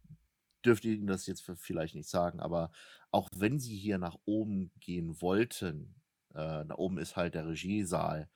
dürfte 0.66 0.88
Ihnen 0.88 1.08
das 1.08 1.28
jetzt 1.28 1.50
vielleicht 1.58 1.96
nicht 1.96 2.10
sagen, 2.10 2.40
aber 2.40 2.72
auch 3.12 3.30
wenn 3.36 3.60
Sie 3.60 3.76
hier 3.76 3.98
nach 3.98 4.18
oben 4.26 4.72
gehen 4.80 5.22
wollten, 5.22 5.96
äh, 6.34 6.66
da 6.66 6.76
oben 6.76 6.98
ist 6.98 7.16
halt 7.16 7.36
der 7.36 7.48
Regiesaal, 7.48 8.30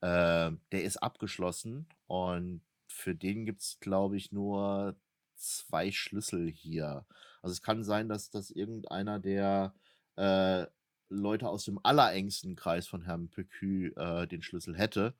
äh, 0.00 0.50
der 0.72 0.84
ist 0.84 0.96
abgeschlossen 0.98 1.88
und 2.06 2.62
für 2.86 3.14
den 3.14 3.44
gibt 3.46 3.62
es, 3.62 3.78
glaube 3.80 4.16
ich, 4.16 4.32
nur 4.32 4.96
zwei 5.36 5.92
Schlüssel 5.92 6.48
hier. 6.48 7.06
Also 7.42 7.52
es 7.52 7.62
kann 7.62 7.84
sein, 7.84 8.08
dass 8.08 8.30
das 8.30 8.50
irgendeiner 8.50 9.18
der 9.18 9.74
äh, 10.16 10.66
Leute 11.08 11.48
aus 11.48 11.64
dem 11.64 11.78
allerengsten 11.82 12.56
Kreis 12.56 12.86
von 12.86 13.02
Herrn 13.02 13.28
Pecü 13.28 13.92
äh, 13.96 14.26
den 14.26 14.42
Schlüssel 14.42 14.76
hätte. 14.76 15.14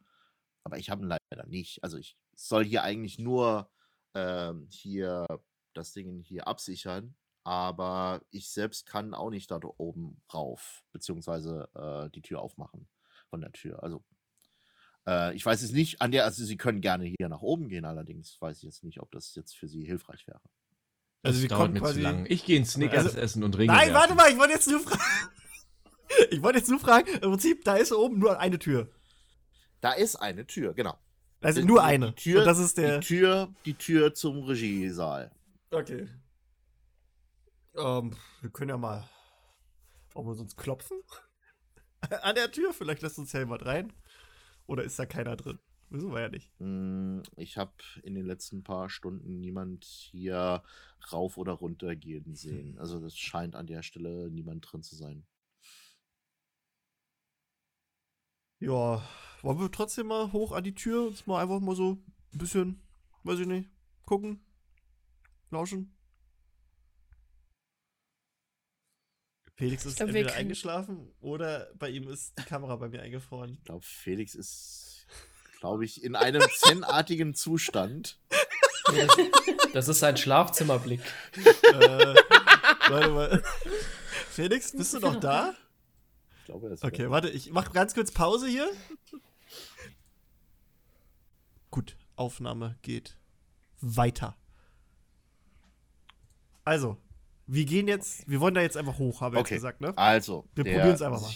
Aber 0.64 0.78
ich 0.78 0.90
habe 0.90 1.04
ihn 1.04 1.08
leider 1.08 1.46
nicht. 1.46 1.82
Also 1.82 1.98
ich 1.98 2.16
soll 2.34 2.64
hier 2.64 2.82
eigentlich 2.82 3.18
nur 3.18 3.70
ähm, 4.14 4.66
hier 4.70 5.26
das 5.74 5.92
Ding 5.92 6.20
hier 6.22 6.46
absichern. 6.48 7.14
Aber 7.46 8.22
ich 8.30 8.50
selbst 8.50 8.86
kann 8.86 9.12
auch 9.12 9.28
nicht 9.28 9.50
da 9.50 9.60
oben 9.76 10.22
rauf, 10.32 10.82
beziehungsweise 10.92 11.68
äh, 11.74 12.10
die 12.10 12.22
Tür 12.22 12.40
aufmachen 12.40 12.88
von 13.28 13.42
der 13.42 13.52
Tür. 13.52 13.82
Also 13.82 14.02
äh, 15.06 15.34
ich 15.36 15.44
weiß 15.44 15.60
es 15.60 15.72
nicht, 15.72 16.00
an 16.00 16.10
der, 16.10 16.24
also 16.24 16.42
Sie 16.42 16.56
können 16.56 16.80
gerne 16.80 17.04
hier 17.04 17.28
nach 17.28 17.42
oben 17.42 17.68
gehen, 17.68 17.84
allerdings 17.84 18.40
weiß 18.40 18.56
ich 18.58 18.62
jetzt 18.62 18.82
nicht, 18.82 19.00
ob 19.02 19.10
das 19.10 19.34
jetzt 19.34 19.54
für 19.56 19.68
Sie 19.68 19.84
hilfreich 19.84 20.26
wäre. 20.26 20.40
Also 21.22 21.42
wir 21.42 21.48
dauert 21.50 21.60
kommen 21.62 21.72
mir 21.74 21.80
zu 21.80 21.84
quasi- 21.84 22.00
lang. 22.00 22.26
Ich 22.30 22.44
gehe 22.46 22.56
in 22.56 22.64
Snickers 22.64 23.04
Also- 23.06 23.18
essen 23.18 23.44
und 23.44 23.58
Ringe 23.58 23.72
Nein, 23.74 23.88
werfen. 23.92 23.94
warte 23.94 24.14
mal, 24.14 24.30
ich 24.30 24.38
wollte 24.38 24.54
jetzt 24.54 24.68
nur 24.68 24.80
fragen. 24.80 25.02
Ich 26.30 26.42
wollte 26.42 26.58
jetzt 26.60 26.70
nur 26.70 26.78
fragen, 26.78 27.08
im 27.08 27.20
Prinzip, 27.30 27.64
da 27.64 27.74
ist 27.76 27.90
oben 27.92 28.18
nur 28.20 28.38
eine 28.38 28.58
Tür. 28.58 28.88
Da 29.80 29.92
ist 29.92 30.14
eine 30.16 30.46
Tür, 30.46 30.72
genau. 30.72 30.96
Also 31.44 31.60
Die- 31.60 31.66
nur 31.66 31.80
die 31.80 31.84
eine. 31.86 32.14
Tür- 32.14 32.40
Und 32.40 32.46
das 32.46 32.58
ist 32.58 32.78
der. 32.78 32.98
Die 32.98 33.06
Tür, 33.06 33.54
die 33.64 33.74
Tür 33.74 34.14
zum 34.14 34.42
Regiesaal. 34.44 35.30
Okay. 35.70 36.08
Ähm, 37.76 38.16
wir 38.40 38.50
können 38.50 38.70
ja 38.70 38.76
mal. 38.78 39.08
Wollen 40.12 40.26
wir 40.28 40.34
sonst 40.34 40.56
klopfen? 40.56 40.98
An 42.22 42.34
der 42.34 42.50
Tür? 42.52 42.72
Vielleicht 42.72 43.02
lässt 43.02 43.18
uns 43.18 43.32
ja 43.32 43.40
jemand 43.40 43.64
rein. 43.66 43.92
Oder 44.66 44.84
ist 44.84 44.98
da 44.98 45.06
keiner 45.06 45.36
drin? 45.36 45.58
Wissen 45.90 46.12
wir 46.12 46.20
ja 46.22 46.28
nicht. 46.28 46.50
Hm, 46.58 47.22
Ich 47.36 47.56
habe 47.58 47.72
in 48.02 48.14
den 48.14 48.24
letzten 48.26 48.62
paar 48.64 48.88
Stunden 48.88 49.40
niemand 49.40 49.84
hier 49.84 50.62
rauf 51.12 51.36
oder 51.36 51.52
runter 51.52 51.94
gehen 51.96 52.34
sehen. 52.34 52.78
Also 52.78 53.00
das 53.00 53.16
scheint 53.18 53.54
an 53.54 53.66
der 53.66 53.82
Stelle 53.82 54.30
niemand 54.30 54.70
drin 54.70 54.82
zu 54.82 54.94
sein. 54.96 55.26
Ja, 58.60 59.02
wollen 59.44 59.60
wir 59.60 59.70
trotzdem 59.70 60.06
mal 60.06 60.32
hoch 60.32 60.52
an 60.52 60.64
die 60.64 60.74
Tür 60.74 61.06
und 61.06 61.26
mal 61.26 61.42
einfach 61.42 61.60
mal 61.60 61.76
so 61.76 61.98
ein 62.32 62.38
bisschen, 62.38 62.82
weiß 63.24 63.40
ich 63.40 63.46
nicht, 63.46 63.68
gucken, 64.06 64.42
lauschen? 65.50 65.94
Felix 69.56 69.84
ist 69.84 69.96
glaub, 69.96 70.08
entweder 70.08 70.34
eingeschlafen 70.34 71.12
oder 71.20 71.70
bei 71.78 71.90
ihm 71.90 72.08
ist 72.08 72.36
die 72.38 72.42
Kamera 72.42 72.74
bei 72.76 72.88
mir 72.88 73.02
eingefroren. 73.02 73.52
Ich 73.52 73.64
glaube, 73.64 73.84
Felix 73.84 74.34
ist, 74.34 75.06
glaube 75.60 75.84
ich, 75.84 76.02
in 76.02 76.16
einem 76.16 76.42
zen-artigen 76.56 77.34
Zustand. 77.34 78.18
Das, 78.86 79.16
das 79.72 79.88
ist 79.88 80.02
ein 80.02 80.16
Schlafzimmerblick. 80.16 81.00
äh, 81.44 82.14
warte 82.88 83.10
mal. 83.10 83.42
Felix, 84.30 84.72
bist 84.72 84.94
du 84.94 84.98
noch 85.00 85.20
da? 85.20 85.54
Ich 86.40 86.46
glaube, 86.46 86.68
das 86.68 86.82
Okay, 86.82 87.08
warte, 87.10 87.30
ich 87.30 87.52
mach 87.52 87.72
ganz 87.72 87.94
kurz 87.94 88.10
Pause 88.10 88.48
hier. 88.48 88.70
Aufnahme 92.16 92.78
geht 92.82 93.18
weiter. 93.80 94.36
Also, 96.64 96.96
wir 97.46 97.66
gehen 97.66 97.88
jetzt, 97.88 98.28
wir 98.28 98.40
wollen 98.40 98.54
da 98.54 98.62
jetzt 98.62 98.76
einfach 98.76 98.98
hoch, 98.98 99.20
habe 99.20 99.36
ich 99.36 99.40
Okay. 99.40 99.54
jetzt 99.54 99.62
gesagt, 99.62 99.80
ne? 99.80 99.96
Also, 99.98 100.48
Wir 100.54 100.64
der, 100.64 100.76
probieren's 100.76 101.02
einfach 101.02 101.20
mal. 101.20 101.32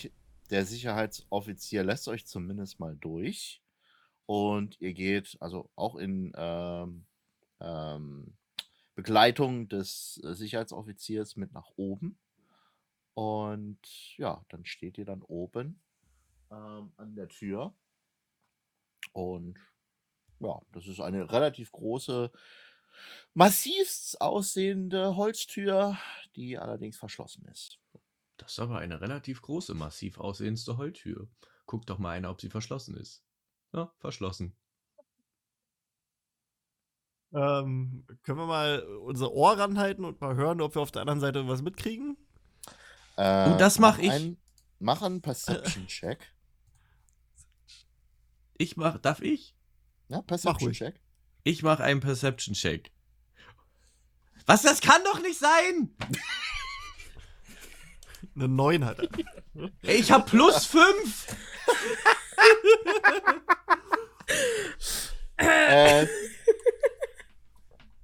Der 0.51 0.65
Sicherheitsoffizier 0.65 1.85
lässt 1.85 2.09
euch 2.09 2.27
zumindest 2.27 2.81
mal 2.81 2.97
durch. 2.97 3.63
Und 4.25 4.81
ihr 4.81 4.95
geht 4.95 5.37
also 5.41 5.71
auch 5.75 5.97
in 5.97 6.33
ähm, 6.37 7.07
ähm, 7.61 8.37
Begleitung 8.95 9.69
des 9.69 10.21
äh, 10.25 10.35
Sicherheitsoffiziers 10.35 11.37
mit 11.37 11.53
nach 11.53 11.69
oben. 11.77 12.19
Und 13.15 13.79
ja, 14.17 14.45
dann 14.49 14.65
steht 14.65 14.97
ihr 14.99 15.05
dann 15.05 15.23
oben 15.23 15.83
ähm, 16.51 16.93
an 16.97 17.15
der 17.15 17.29
Tür. 17.29 17.75
Und 19.13 19.59
ja, 20.41 20.61
das 20.73 20.87
ist 20.87 21.01
eine 21.01 21.31
relativ 21.31 21.73
große, 21.73 22.31
massivst 23.35 24.21
aussehende 24.21 25.17
Holztür, 25.17 25.97
die 26.37 26.59
allerdings 26.59 26.97
verschlossen 26.97 27.45
ist. 27.47 27.79
Das 28.37 28.53
ist 28.53 28.59
aber 28.61 28.79
eine 28.79 29.01
relativ 29.01 29.43
große, 29.43 29.75
massiv 29.75 30.19
aussehendste 30.19 30.77
Heultür. 30.77 31.29
Guck 31.67 31.87
doch 31.87 31.99
mal 31.99 32.13
einer, 32.13 32.31
ob 32.31 32.41
sie 32.41 32.49
verschlossen 32.51 32.97
ist. 32.97 33.23
Ja, 33.73 33.93
verschlossen. 33.99 34.57
Ähm, 37.33 38.07
können 38.23 38.39
wir 38.39 38.47
mal 38.47 38.81
unser 39.03 39.33
Ohr 39.33 39.59
ranhalten 39.59 40.05
und 40.05 40.21
mal 40.21 40.35
hören, 40.35 40.61
ob 40.63 40.75
wir 40.75 40.83
auf 40.83 40.93
der 40.93 41.03
anderen 41.03 41.21
Seite 41.21 41.47
was 41.47 41.61
mitkriegen? 41.63 42.17
Äh, 43.17 43.51
Oh, 43.53 43.57
das 43.59 43.79
mach 43.79 43.99
ich. 43.99 44.11
Ein, 44.11 44.39
mach 44.79 45.03
einen 45.03 45.21
Perception-Check. 45.23 46.33
Ich 48.57 48.77
mach, 48.77 48.99
darf 48.99 49.21
ich? 49.21 49.55
Ja, 50.09 50.19
ruhig. 50.19 50.27
Perception-Check. 50.27 51.01
Ich 51.45 51.63
mach 51.63 51.81
einen 51.81 52.01
Perception-Check. 52.01 52.91
Was, 54.47 54.63
das 54.63 54.81
kann 54.81 55.03
doch 55.05 55.21
nicht 55.21 55.39
sein! 55.39 55.95
Eine 58.35 58.49
9 58.49 58.85
hat 58.85 58.99
er. 59.01 59.09
Ey, 59.83 59.97
ich 59.97 60.11
hab 60.11 60.27
plus 60.27 60.65
5! 60.67 61.37
äh, 65.37 66.07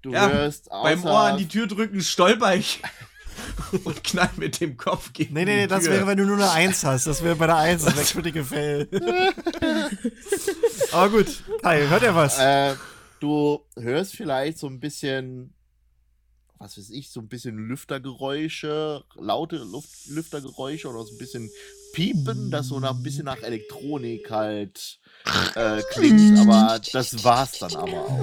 du 0.03 0.13
Ja, 0.13 0.29
hörst 0.29 0.71
außer, 0.71 0.83
Beim 0.83 1.05
Ohr 1.05 1.21
an 1.21 1.39
die 1.39 1.49
Tür 1.49 1.67
drücken 1.67 2.01
stolper 2.03 2.55
ich 2.57 2.83
und 3.85 4.05
knall 4.05 4.31
mit 4.37 4.61
dem 4.61 4.77
Kopf 4.77 5.13
gegen 5.13 5.35
Nee, 5.35 5.45
nee, 5.45 5.57
nee, 5.57 5.67
das 5.67 5.85
wäre, 5.85 6.07
wenn 6.07 6.19
du 6.19 6.25
nur 6.25 6.37
eine 6.37 6.51
1 6.51 6.85
hast. 6.85 7.07
Das 7.07 7.23
wäre 7.23 7.37
bei 7.37 7.47
der 7.47 7.57
1 7.57 7.85
das 7.85 7.95
merkwürdige 7.95 8.45
Fell. 8.45 8.89
Aber 10.93 11.11
gut. 11.11 11.43
Hi, 11.63 11.87
hört 11.89 12.03
ihr 12.03 12.15
was? 12.15 12.39
äh, 12.39 12.75
du 13.21 13.61
hörst 13.77 14.17
vielleicht 14.17 14.59
so 14.59 14.67
ein 14.67 14.81
bisschen, 14.81 15.55
was 16.59 16.77
weiß 16.79 16.91
ich, 16.91 17.11
so 17.11 17.21
ein 17.21 17.29
bisschen 17.29 17.57
Lüftergeräusche, 17.57 19.05
laute 19.17 19.57
Luft, 19.57 20.07
Lüftergeräusche 20.09 20.89
oder 20.89 21.05
so 21.05 21.15
ein 21.15 21.19
bisschen 21.19 21.51
Piepen, 21.93 22.51
das 22.51 22.69
so 22.69 22.81
nach, 22.81 22.95
ein 22.95 23.03
bisschen 23.03 23.25
nach 23.25 23.43
Elektronik 23.43 24.31
halt 24.31 24.99
äh, 25.55 25.81
klingt, 25.93 26.39
aber 26.39 26.81
das 26.93 27.23
war's 27.25 27.59
dann 27.59 27.77
aber 27.77 28.01
auch. 28.01 28.21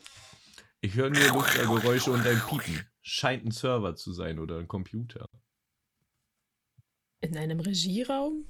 Ich 0.86 0.94
höre 0.94 1.10
nur 1.10 1.26
Luftergeräusche 1.30 2.12
und 2.12 2.24
ein 2.24 2.40
Piepen. 2.48 2.86
Scheint 3.02 3.44
ein 3.44 3.50
Server 3.50 3.96
zu 3.96 4.12
sein 4.12 4.38
oder 4.38 4.60
ein 4.60 4.68
Computer. 4.68 5.28
In 7.20 7.36
einem 7.36 7.58
Regieraum? 7.58 8.46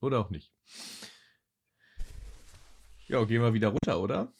Oder 0.00 0.20
auch 0.20 0.30
nicht. 0.30 0.54
Ja, 3.08 3.24
gehen 3.24 3.42
wir 3.42 3.52
wieder 3.52 3.70
runter, 3.70 4.00
oder? 4.00 4.32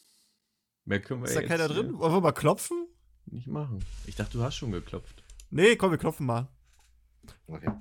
Mehr 0.85 1.01
können 1.01 1.19
wir 1.19 1.27
Ist 1.27 1.35
da 1.35 1.41
jetzt 1.41 1.49
keiner 1.49 1.67
hier 1.67 1.73
drin? 1.83 1.99
Wollen 1.99 2.13
wir 2.13 2.21
mal 2.21 2.31
klopfen? 2.31 2.87
nicht 3.25 3.47
machen. 3.47 3.83
Ich 4.07 4.15
dachte, 4.15 4.37
du 4.37 4.43
hast 4.43 4.55
schon 4.55 4.71
geklopft. 4.71 5.21
Nee, 5.49 5.75
komm, 5.75 5.91
wir 5.91 5.97
klopfen 5.97 6.25
mal. 6.25 6.47
Okay. 7.47 7.73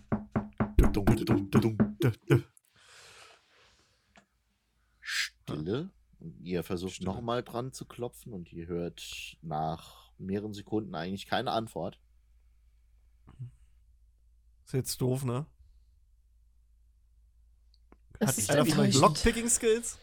Stille. 4.99 5.93
Und 6.23 6.39
ihr 6.41 6.63
versucht 6.63 7.03
nochmal 7.03 7.43
dran 7.43 7.73
zu 7.73 7.85
klopfen 7.85 8.33
und 8.33 8.53
ihr 8.53 8.69
hört 8.69 9.37
nach 9.43 10.13
mehreren 10.19 10.55
Sekunden 10.55 10.95
eigentlich 10.95 11.27
keine 11.27 11.51
Antwort. 11.51 11.99
Ist 14.65 14.75
jetzt 14.75 15.01
doof, 15.01 15.25
ne? 15.25 15.47
Das 18.21 18.29
Hat 18.31 18.39
ist 18.39 18.51
einer 18.51 18.61
enttäuschend. 18.61 18.95
Lockpicking-Skills? 19.03 19.99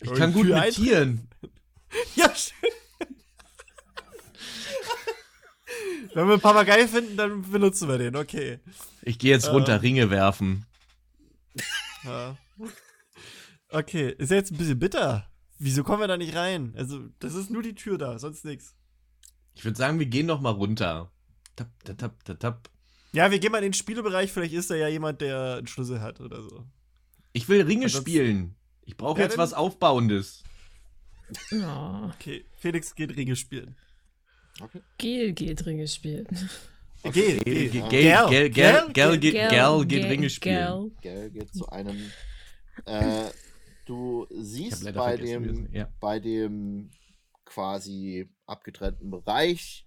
Ich 0.00 0.12
kann 0.14 0.34
gut 0.34 0.46
mit. 0.46 0.74
Tieren. 0.74 1.28
Ja, 2.16 2.34
schön. 2.34 2.70
Wenn 6.12 6.26
wir 6.26 6.34
einen 6.34 6.42
Papagei 6.42 6.86
finden, 6.86 7.16
dann 7.16 7.50
benutzen 7.50 7.88
wir 7.88 7.96
den, 7.96 8.14
okay. 8.16 8.60
Ich 9.02 9.18
gehe 9.18 9.30
jetzt 9.30 9.50
runter 9.50 9.72
Äh. 9.72 9.76
Ringe 9.76 10.10
werfen. 10.10 10.66
Ja. 12.04 12.36
Okay, 13.70 14.14
ist 14.18 14.30
ja 14.30 14.36
jetzt 14.36 14.50
ein 14.52 14.56
bisschen 14.58 14.78
bitter. 14.78 15.28
Wieso 15.58 15.82
kommen 15.84 16.00
wir 16.00 16.08
da 16.08 16.16
nicht 16.16 16.34
rein? 16.34 16.72
Also, 16.76 17.08
das 17.18 17.34
ist 17.34 17.50
nur 17.50 17.62
die 17.62 17.74
Tür 17.74 17.98
da, 17.98 18.18
sonst 18.18 18.44
nichts. 18.44 18.74
Ich 19.54 19.64
würde 19.64 19.76
sagen, 19.76 19.98
wir 19.98 20.06
gehen 20.06 20.26
noch 20.26 20.40
mal 20.40 20.50
runter. 20.52 21.10
Tap, 21.56 21.68
tap, 21.84 21.98
tap, 21.98 22.24
tap, 22.24 22.40
tap. 22.40 22.70
Ja, 23.12 23.30
wir 23.30 23.38
gehen 23.40 23.50
mal 23.52 23.58
in 23.58 23.64
den 23.64 23.72
Spielebereich, 23.74 24.32
vielleicht 24.32 24.52
ist 24.54 24.70
da 24.70 24.74
ja 24.76 24.88
jemand, 24.88 25.20
der 25.20 25.56
einen 25.58 25.66
Schlüssel 25.66 26.00
hat 26.00 26.20
oder 26.20 26.42
so. 26.42 26.64
Ich 27.32 27.48
will 27.48 27.62
Ringe 27.62 27.84
Ansonsten- 27.86 28.10
spielen. 28.10 28.54
Ich 28.84 28.96
brauche 28.96 29.18
Ja, 29.20 29.26
jetzt 29.26 29.36
was 29.36 29.52
Aufbauendes. 29.52 30.44
Oh, 31.52 32.08
Okay, 32.14 32.46
Felix 32.56 32.94
geht 32.94 33.16
Ringe 33.16 33.36
spielen. 33.36 33.76
Gel 34.96 35.32
geht 35.32 35.66
Ringe 35.66 35.86
spielen. 35.86 36.26
Gel, 37.02 37.12
Gel, 37.40 37.68
Gel, 37.68 37.70
Gel, 37.70 37.88
Gel, 37.90 38.50
Gel, 38.50 38.50
Gel, 38.50 39.18
geht- 39.18 39.32
Gel, 39.32 39.48
Gel 39.50 39.78
geht 39.86 39.88
Gel, 40.00 40.06
Ringe 40.08 40.30
spielen. 40.30 40.96
Gel. 41.02 41.30
Geht 41.30 41.54
zu 41.54 41.68
einem. 41.68 41.96
Äh, 42.86 43.26
du 43.88 44.26
siehst 44.30 44.92
bei 44.94 45.16
dem, 45.16 45.72
ja. 45.72 45.90
bei 46.00 46.20
dem 46.20 46.90
quasi 47.44 48.28
abgetrennten 48.46 49.10
Bereich, 49.10 49.86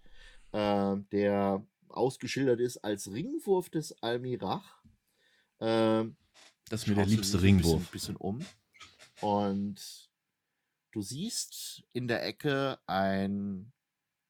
äh, 0.52 0.98
der 1.12 1.66
ausgeschildert 1.90 2.60
ist 2.60 2.78
als 2.78 3.12
Ringwurf 3.12 3.70
des 3.70 3.92
Almirach. 4.02 4.84
Äh, 5.60 6.06
Das 6.70 6.82
ist 6.82 6.88
mir 6.88 6.96
der 6.96 7.06
liebste 7.06 7.38
dich 7.38 7.52
ein 7.52 7.58
bisschen, 7.58 7.70
Ringwurf. 7.72 7.92
bisschen 7.92 8.16
um 8.16 8.40
und 9.22 10.10
du 10.92 11.02
siehst 11.02 11.84
in 11.94 12.08
der 12.08 12.26
Ecke 12.26 12.80
ein, 12.88 13.72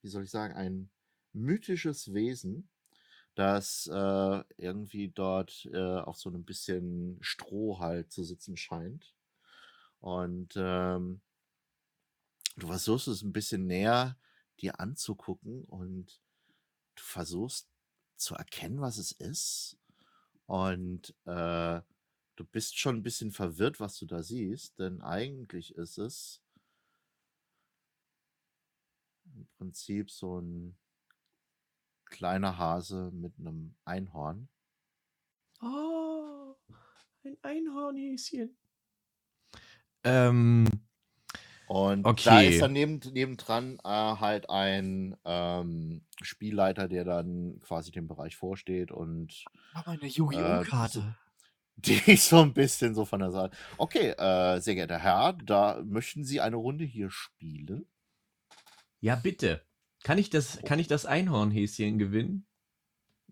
wie 0.02 0.10
soll 0.10 0.24
ich 0.24 0.32
sagen, 0.32 0.54
ein 0.54 0.90
mythisches 1.34 2.14
Wesen, 2.14 2.70
das 3.36 3.88
äh, 3.88 4.44
irgendwie 4.58 5.08
dort 5.08 5.66
äh, 5.72 6.00
auf 6.00 6.18
so 6.18 6.30
einem 6.30 6.44
bisschen 6.44 7.18
Stroh 7.22 7.80
halt 7.80 8.12
zu 8.12 8.24
sitzen 8.24 8.58
scheint. 8.58 9.16
Und 10.02 10.54
ähm, 10.58 11.22
du 12.58 12.68
versuchst 12.68 13.08
es 13.08 13.22
ein 13.22 13.34
bisschen 13.34 13.68
näher 13.68 14.18
dir 14.60 14.80
anzugucken 14.80 15.64
und 15.66 16.22
du 16.96 17.04
versuchst 17.04 17.70
zu 18.18 18.36
erkennen, 18.36 18.82
was 18.82 18.98
es 18.98 19.12
ist. 19.12 19.78
Und 20.48 21.16
äh, 21.26 21.82
du 22.36 22.46
bist 22.52 22.78
schon 22.78 22.98
ein 22.98 23.04
bisschen 23.04 23.32
verwirrt, 23.32 23.80
was 23.80 23.98
du 23.98 24.06
da 24.06 24.24
siehst, 24.24 24.80
denn 24.80 25.02
eigentlich 25.02 25.76
ist 25.76 25.98
es 25.98 26.42
im 29.26 29.48
Prinzip 29.58 30.10
so 30.12 30.40
ein 30.40 30.78
kleiner 32.06 32.58
Hase 32.58 33.12
mit 33.12 33.38
einem 33.40 33.76
Einhorn. 33.86 34.50
Oh, 35.62 36.56
ein 37.24 37.38
Einhornhäschen. 37.44 38.58
Ähm, 40.04 40.68
Und 41.66 42.06
da 42.26 42.40
Okay. 42.40 42.50
ist 42.50 42.62
dann 42.62 42.74
neben, 42.74 43.00
nebendran 43.14 43.80
äh, 43.84 43.88
halt 43.88 44.50
ein 44.50 45.16
ähm, 45.24 46.02
Spielleiter, 46.22 46.88
der 46.90 47.06
dann 47.06 47.60
quasi 47.62 47.92
dem 47.92 48.08
Bereich 48.08 48.36
vorsteht 48.36 48.92
und 48.92 49.46
Mach 49.74 49.86
mal 49.86 49.94
eine 49.94 50.08
Yu-Gi-Oh! 50.08 50.64
Karte. 50.66 51.16
die 51.78 52.16
so 52.18 52.42
ein 52.42 52.54
bisschen 52.54 52.94
so 52.94 53.06
von 53.06 53.22
der 53.22 53.32
Seite. 53.32 53.56
Okay, 53.78 54.10
äh, 54.12 54.60
sehr 54.60 54.76
geehrter 54.76 55.00
Herr, 55.00 55.34
da 55.34 55.82
möchten 55.86 56.26
Sie 56.26 56.42
eine 56.42 56.58
Runde 56.58 56.84
hier 56.86 57.10
spielen? 57.10 57.86
ja, 59.00 59.16
bitte. 59.16 59.66
Kann 60.04 60.18
ich 60.18 60.30
das, 60.30 60.60
kann 60.64 60.80
ich 60.80 60.88
das 60.88 61.06
Einhornhäschen 61.06 61.98
gewinnen? 62.00 62.48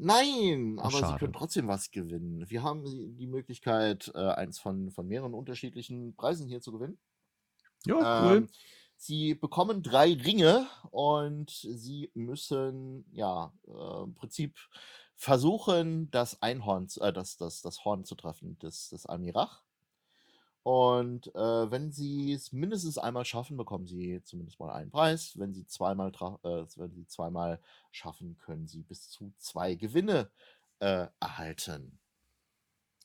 Nein, 0.01 0.77
Ach, 0.79 0.85
aber 0.85 0.91
Sie 0.93 0.99
schade. 0.99 1.19
können 1.19 1.33
trotzdem 1.33 1.67
was 1.67 1.91
gewinnen. 1.91 2.49
Wir 2.49 2.63
haben 2.63 2.85
die 3.17 3.27
Möglichkeit, 3.27 4.09
äh, 4.15 4.19
eins 4.31 4.57
von, 4.57 4.91
von 4.91 5.07
mehreren 5.07 5.33
unterschiedlichen 5.33 6.15
Preisen 6.15 6.47
hier 6.47 6.61
zu 6.61 6.71
gewinnen. 6.71 6.97
Ja, 7.85 7.95
cool. 8.23 8.37
Ähm, 8.37 8.49
Sie 8.95 9.33
bekommen 9.35 9.83
drei 9.83 10.13
Ringe 10.13 10.67
und 10.91 11.49
Sie 11.51 12.11
müssen 12.13 13.05
ja 13.11 13.53
äh, 13.67 14.03
im 14.03 14.15
Prinzip 14.15 14.57
versuchen, 15.15 16.09
das 16.11 16.41
Einhorn, 16.41 16.87
zu- 16.87 17.01
äh, 17.01 17.11
das, 17.11 17.35
das, 17.35 17.61
das 17.61 17.83
Horn 17.83 18.05
zu 18.05 18.15
treffen 18.15 18.57
des, 18.59 18.89
des 18.89 19.05
Almirach. 19.05 19.63
Und 20.63 21.27
äh, 21.35 21.71
wenn 21.71 21.91
Sie 21.91 22.33
es 22.33 22.51
mindestens 22.51 22.97
einmal 22.97 23.25
schaffen, 23.25 23.57
bekommen 23.57 23.87
Sie 23.87 24.21
zumindest 24.23 24.59
mal 24.59 24.71
einen 24.71 24.91
Preis. 24.91 25.37
Wenn 25.39 25.53
Sie 25.53 25.65
zweimal, 25.65 26.11
äh, 26.43 26.65
wenn 26.75 26.93
Sie 26.93 27.07
zweimal 27.07 27.59
schaffen, 27.91 28.37
können 28.37 28.67
Sie 28.67 28.83
bis 28.83 29.09
zu 29.09 29.33
zwei 29.37 29.75
Gewinne 29.75 30.29
äh, 30.79 31.07
erhalten. 31.19 31.99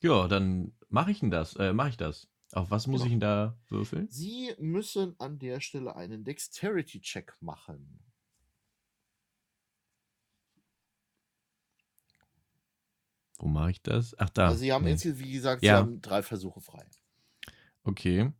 Ja, 0.00 0.28
dann 0.28 0.76
mache 0.88 1.12
ich 1.12 1.20
denn 1.20 1.30
das. 1.30 1.54
Äh, 1.56 1.72
mache 1.72 1.90
ich 1.90 1.96
das. 1.96 2.28
Auf 2.52 2.70
was 2.70 2.86
muss 2.86 3.00
Genau. 3.00 3.06
ich 3.06 3.12
denn 3.12 3.20
da 3.20 3.56
würfeln? 3.68 4.08
Sie 4.10 4.52
müssen 4.58 5.18
an 5.18 5.38
der 5.38 5.60
Stelle 5.60 5.96
einen 5.96 6.24
Dexterity-Check 6.24 7.36
machen. 7.40 8.00
Wo 13.38 13.48
mache 13.48 13.72
ich 13.72 13.82
das? 13.82 14.14
Ach 14.18 14.30
da. 14.30 14.46
also 14.48 14.58
Sie 14.58 14.72
haben 14.72 14.84
Nee. 14.84 14.92
insgesamt, 14.92 15.18
wie 15.20 15.32
gesagt, 15.32 15.62
Ja. 15.62 15.76
Sie 15.78 15.82
haben 15.82 16.00
drei 16.00 16.22
Versuche 16.22 16.60
frei. 16.60 16.86
Okay. 17.84 18.32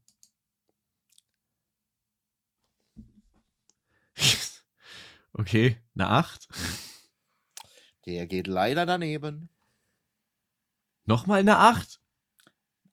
okay, 5.35 5.77
eine 5.95 6.09
8. 6.09 6.49
Der 8.07 8.27
geht 8.27 8.47
leider 8.47 8.87
daneben. 8.87 9.51
Nochmal 11.05 11.41
eine 11.41 11.59
8. 11.59 12.01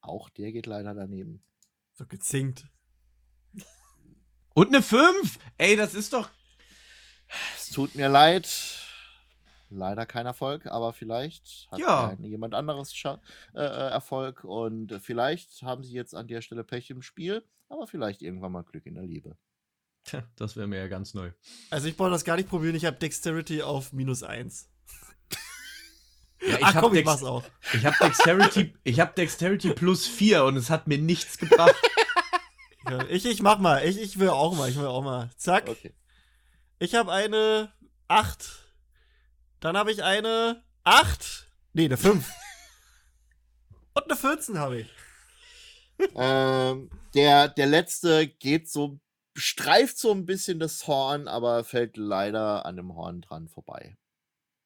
Auch 0.01 0.29
der 0.29 0.51
geht 0.51 0.65
leider 0.65 0.93
daneben. 0.93 1.41
So 1.93 2.05
gezinkt. 2.05 2.67
Und 4.53 4.67
eine 4.67 4.81
5. 4.81 5.39
Ey, 5.57 5.77
das 5.77 5.93
ist 5.93 6.11
doch. 6.11 6.29
Es 7.55 7.69
tut 7.69 7.95
mir 7.95 8.09
leid. 8.09 8.80
Leider 9.73 10.05
kein 10.05 10.25
Erfolg, 10.25 10.65
aber 10.67 10.91
vielleicht 10.91 11.67
hat 11.71 11.79
Ja. 11.79 12.13
jemand 12.19 12.53
anderes 12.53 12.93
Scha 12.93 13.21
äh, 13.53 13.59
äh, 13.61 13.89
Erfolg 13.89 14.43
und 14.43 14.93
vielleicht 15.01 15.61
haben 15.63 15.83
sie 15.83 15.93
jetzt 15.93 16.13
an 16.13 16.27
der 16.27 16.41
Stelle 16.41 16.63
Pech 16.65 16.89
im 16.89 17.01
Spiel, 17.01 17.43
aber 17.69 17.87
vielleicht 17.87 18.21
irgendwann 18.21 18.51
mal 18.51 18.63
Glück 18.63 18.85
in 18.85 18.95
der 18.95 19.03
Liebe. 19.05 19.37
Tja, 20.03 20.23
das 20.35 20.57
wäre 20.57 20.67
mir 20.67 20.79
ja 20.79 20.87
ganz 20.87 21.13
neu. 21.13 21.31
Also 21.69 21.87
ich 21.87 21.95
brauche 21.95 22.09
das 22.09 22.25
gar 22.25 22.35
nicht 22.35 22.49
probieren, 22.49 22.75
ich 22.75 22.85
habe 22.85 22.97
Dexterity 22.97 23.61
auf 23.63 23.93
minus 23.93 24.23
eins. 24.23 24.69
Ja, 26.43 26.57
ich 26.57 26.63
Ach 26.65 26.73
hab 26.73 26.81
komm, 26.83 26.95
ich 26.95 27.05
mach's 27.05 27.23
auch. 27.23 27.43
Ich 27.71 27.85
habe 27.85 27.95
Dexterity, 28.01 28.73
ich 28.83 28.99
hab 28.99 29.15
Dexterity 29.15 29.73
plus 29.75 30.07
4 30.07 30.43
und 30.45 30.57
es 30.57 30.71
hat 30.71 30.87
mir 30.87 30.97
nichts 30.97 31.37
gebracht. 31.37 31.75
Ja, 32.89 33.05
Ich, 33.09 33.27
ich 33.27 33.43
mach 33.43 33.59
mal, 33.59 33.85
ich, 33.85 34.01
ich 34.01 34.17
will 34.17 34.29
auch 34.29 34.55
mal, 34.57 34.67
ich 34.67 34.75
will 34.75 34.87
auch 34.87 35.03
mal. 35.03 35.29
Zack. 35.37 35.69
Okay. 35.69 35.93
Ich 36.79 36.95
habe 36.95 37.11
eine 37.11 37.71
8. 38.07 38.60
Dann 39.61 39.77
habe 39.77 39.91
ich 39.91 40.03
eine 40.03 40.63
8. 40.83 41.47
Nee, 41.73 41.85
eine 41.85 41.95
5. 41.95 42.27
Und 43.93 44.03
eine 44.05 44.15
14 44.15 44.57
habe 44.57 44.81
ich. 44.81 44.87
ähm, 46.15 46.89
der, 47.13 47.47
der 47.47 47.67
letzte 47.67 48.27
geht 48.27 48.69
so, 48.69 48.99
streift 49.35 49.99
so 49.99 50.11
ein 50.11 50.25
bisschen 50.25 50.59
das 50.59 50.87
Horn, 50.87 51.27
aber 51.27 51.63
fällt 51.63 51.95
leider 51.95 52.65
an 52.65 52.75
dem 52.75 52.95
Horn 52.95 53.21
dran 53.21 53.47
vorbei. 53.47 53.97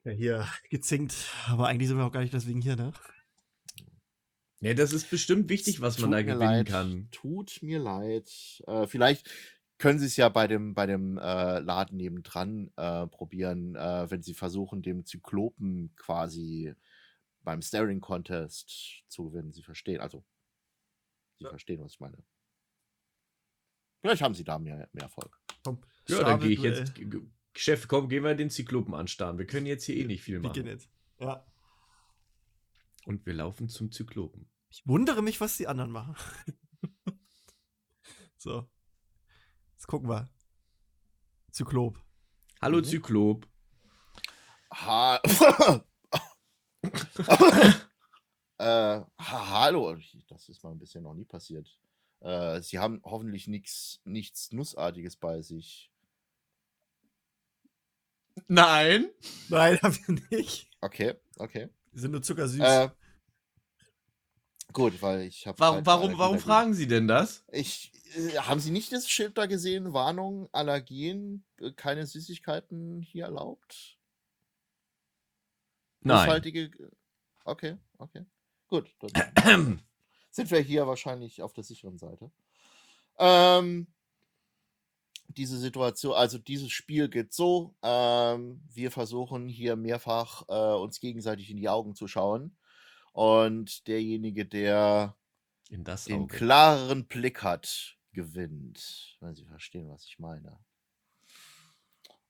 Ja, 0.06 0.12
hier 0.12 0.48
gezinkt. 0.70 1.14
Aber 1.48 1.68
eigentlich 1.68 1.90
sind 1.90 1.98
wir 1.98 2.06
auch 2.06 2.12
gar 2.12 2.22
nicht 2.22 2.34
deswegen 2.34 2.62
hier, 2.62 2.78
ne? 2.78 2.94
Ja, 4.62 4.74
das 4.74 4.94
ist 4.94 5.10
bestimmt 5.10 5.50
wichtig, 5.50 5.82
was 5.82 6.00
man 6.00 6.12
Tut 6.12 6.14
da 6.14 6.18
mir 6.18 6.24
gewinnen 6.24 6.40
leid, 6.40 6.68
kann. 6.68 7.10
Tut 7.12 7.60
mir 7.62 7.80
leid. 7.80 8.30
Äh, 8.66 8.88
vielleicht 8.88 9.30
können 9.78 10.00
Sie 10.00 10.06
es 10.06 10.16
ja 10.18 10.30
bei 10.30 10.48
dem, 10.48 10.74
bei 10.74 10.86
dem 10.86 11.18
äh, 11.18 11.60
Laden 11.60 11.98
nebendran 11.98 12.72
äh, 12.78 13.08
probieren, 13.08 13.76
äh, 13.76 14.10
wenn 14.10 14.22
Sie 14.22 14.34
versuchen, 14.34 14.82
dem 14.82 15.06
Zyklopen 15.06 15.94
quasi 15.96 16.74
beim 17.44 17.62
Staring 17.62 18.00
Contest 18.02 19.04
zu 19.08 19.26
gewinnen. 19.30 19.52
Sie 19.52 19.62
verstehen, 19.64 20.00
also 20.02 20.24
Sie 21.40 21.46
verstehen, 21.46 21.82
was 21.84 21.94
ich 21.94 22.00
meine. 22.00 22.18
Vielleicht 24.02 24.22
haben 24.22 24.34
Sie 24.36 24.44
da 24.44 24.58
mehr, 24.60 24.88
mehr 24.94 25.04
Erfolg. 25.04 25.40
Komm. 25.64 25.82
Ja, 26.08 26.24
dann 26.24 26.40
gehe 26.40 26.52
ich 26.52 26.62
jetzt. 26.62 26.96
G- 26.96 27.22
Chef, 27.58 27.88
komm, 27.88 28.10
gehen 28.10 28.24
wir 28.24 28.36
den 28.36 28.50
Zyklopen 28.50 28.94
anstarren. 28.94 29.38
Wir 29.38 29.48
können 29.48 29.66
jetzt 29.66 29.86
hier 29.86 29.96
eh 29.96 30.06
nicht 30.06 30.22
viel 30.24 30.42
Wir 30.42 30.52
gehen 30.52 30.66
machen. 30.66 30.74
jetzt. 30.78 30.90
Ja. 31.20 31.46
Und 33.06 33.26
wir 33.26 33.34
laufen 33.34 33.70
zum 33.70 33.92
Zyklopen. 33.92 34.50
Ich 34.70 34.86
wundere 34.86 35.22
mich, 35.22 35.40
was 35.42 35.56
die 35.58 35.68
anderen 35.68 35.92
machen. 35.92 36.16
so. 38.38 38.70
Jetzt 39.86 39.92
gucken 39.92 40.10
wir. 40.10 40.28
Zyklop. 41.52 42.04
Hallo 42.60 42.80
Mhm. 42.80 42.86
Zyklop. 42.86 43.48
Ha 44.74 45.22
äh, 48.58 49.00
ha 49.00 49.06
hallo, 49.20 49.96
das 50.28 50.50
ist 50.50 50.64
mal 50.64 50.72
ein 50.72 50.80
bisschen 50.80 51.04
noch 51.04 51.14
nie 51.14 51.26
passiert. 51.26 51.70
Äh, 52.22 52.62
Sie 52.64 52.80
haben 52.80 53.00
hoffentlich 53.04 53.46
nix, 53.48 54.02
nichts 54.06 54.52
Nussartiges 54.52 55.18
bei 55.18 55.44
sich. 55.44 55.92
Nein. 58.48 59.12
Nein, 59.50 59.80
haben 59.84 60.00
wir 60.08 60.20
nicht. 60.32 60.68
Okay, 60.82 61.14
okay. 61.38 61.70
Die 61.94 62.00
sind 62.00 62.10
nur 62.10 62.24
zuckersüß. 62.24 62.60
Äh, 62.60 62.90
gut, 64.76 65.02
weil 65.02 65.22
ich 65.22 65.48
habe. 65.48 65.58
Warum, 65.58 65.86
warum, 65.86 66.18
warum 66.20 66.38
fragen 66.40 66.74
Sie 66.76 66.86
denn 66.86 67.08
das? 67.08 67.44
Ich, 67.52 67.92
äh, 68.16 68.38
haben 68.38 68.60
Sie 68.60 68.70
nicht 68.70 68.92
das 68.92 69.10
Schild 69.10 69.38
da 69.40 69.48
gesehen? 69.48 69.94
Warnung, 69.94 70.48
Allergien, 70.52 71.44
äh, 71.60 71.72
keine 71.72 72.06
Süßigkeiten 72.06 73.02
hier 73.02 73.26
erlaubt? 73.26 73.98
Nein. 76.02 76.28
Nusshaltige- 76.30 76.92
Okay, 77.46 77.78
okay. 77.98 78.26
Gut, 78.68 78.94
dann 79.00 79.82
sind 80.32 80.52
wir 80.52 80.60
hier 80.60 80.86
wahrscheinlich 80.88 81.42
auf 81.42 81.54
der 81.54 81.64
sicheren 81.64 81.98
Seite. 81.98 82.32
Ähm, 83.18 83.88
diese 85.28 85.58
Situation, 85.58 86.14
also 86.14 86.38
dieses 86.38 86.72
Spiel 86.72 87.08
geht 87.10 87.34
so, 87.34 87.76
ähm, 87.82 88.62
wir 88.74 88.92
versuchen 88.92 89.48
hier 89.48 89.76
mehrfach 89.76 90.44
äh, 90.50 90.76
uns 90.76 91.00
gegenseitig 91.00 91.50
in 91.50 91.58
die 91.58 91.70
Augen 91.70 91.96
zu 91.96 92.08
schauen 92.08 92.58
und 93.16 93.88
derjenige, 93.88 94.46
der 94.46 95.16
In 95.70 95.86
das 95.86 96.04
den 96.04 96.24
Auge. 96.24 96.36
klareren 96.36 97.08
Blick 97.08 97.44
hat, 97.44 97.98
gewinnt, 98.12 99.16
wenn 99.22 99.34
Sie 99.34 99.46
verstehen, 99.46 99.88
was 99.90 100.06
ich 100.06 100.20
meine. 100.20 100.60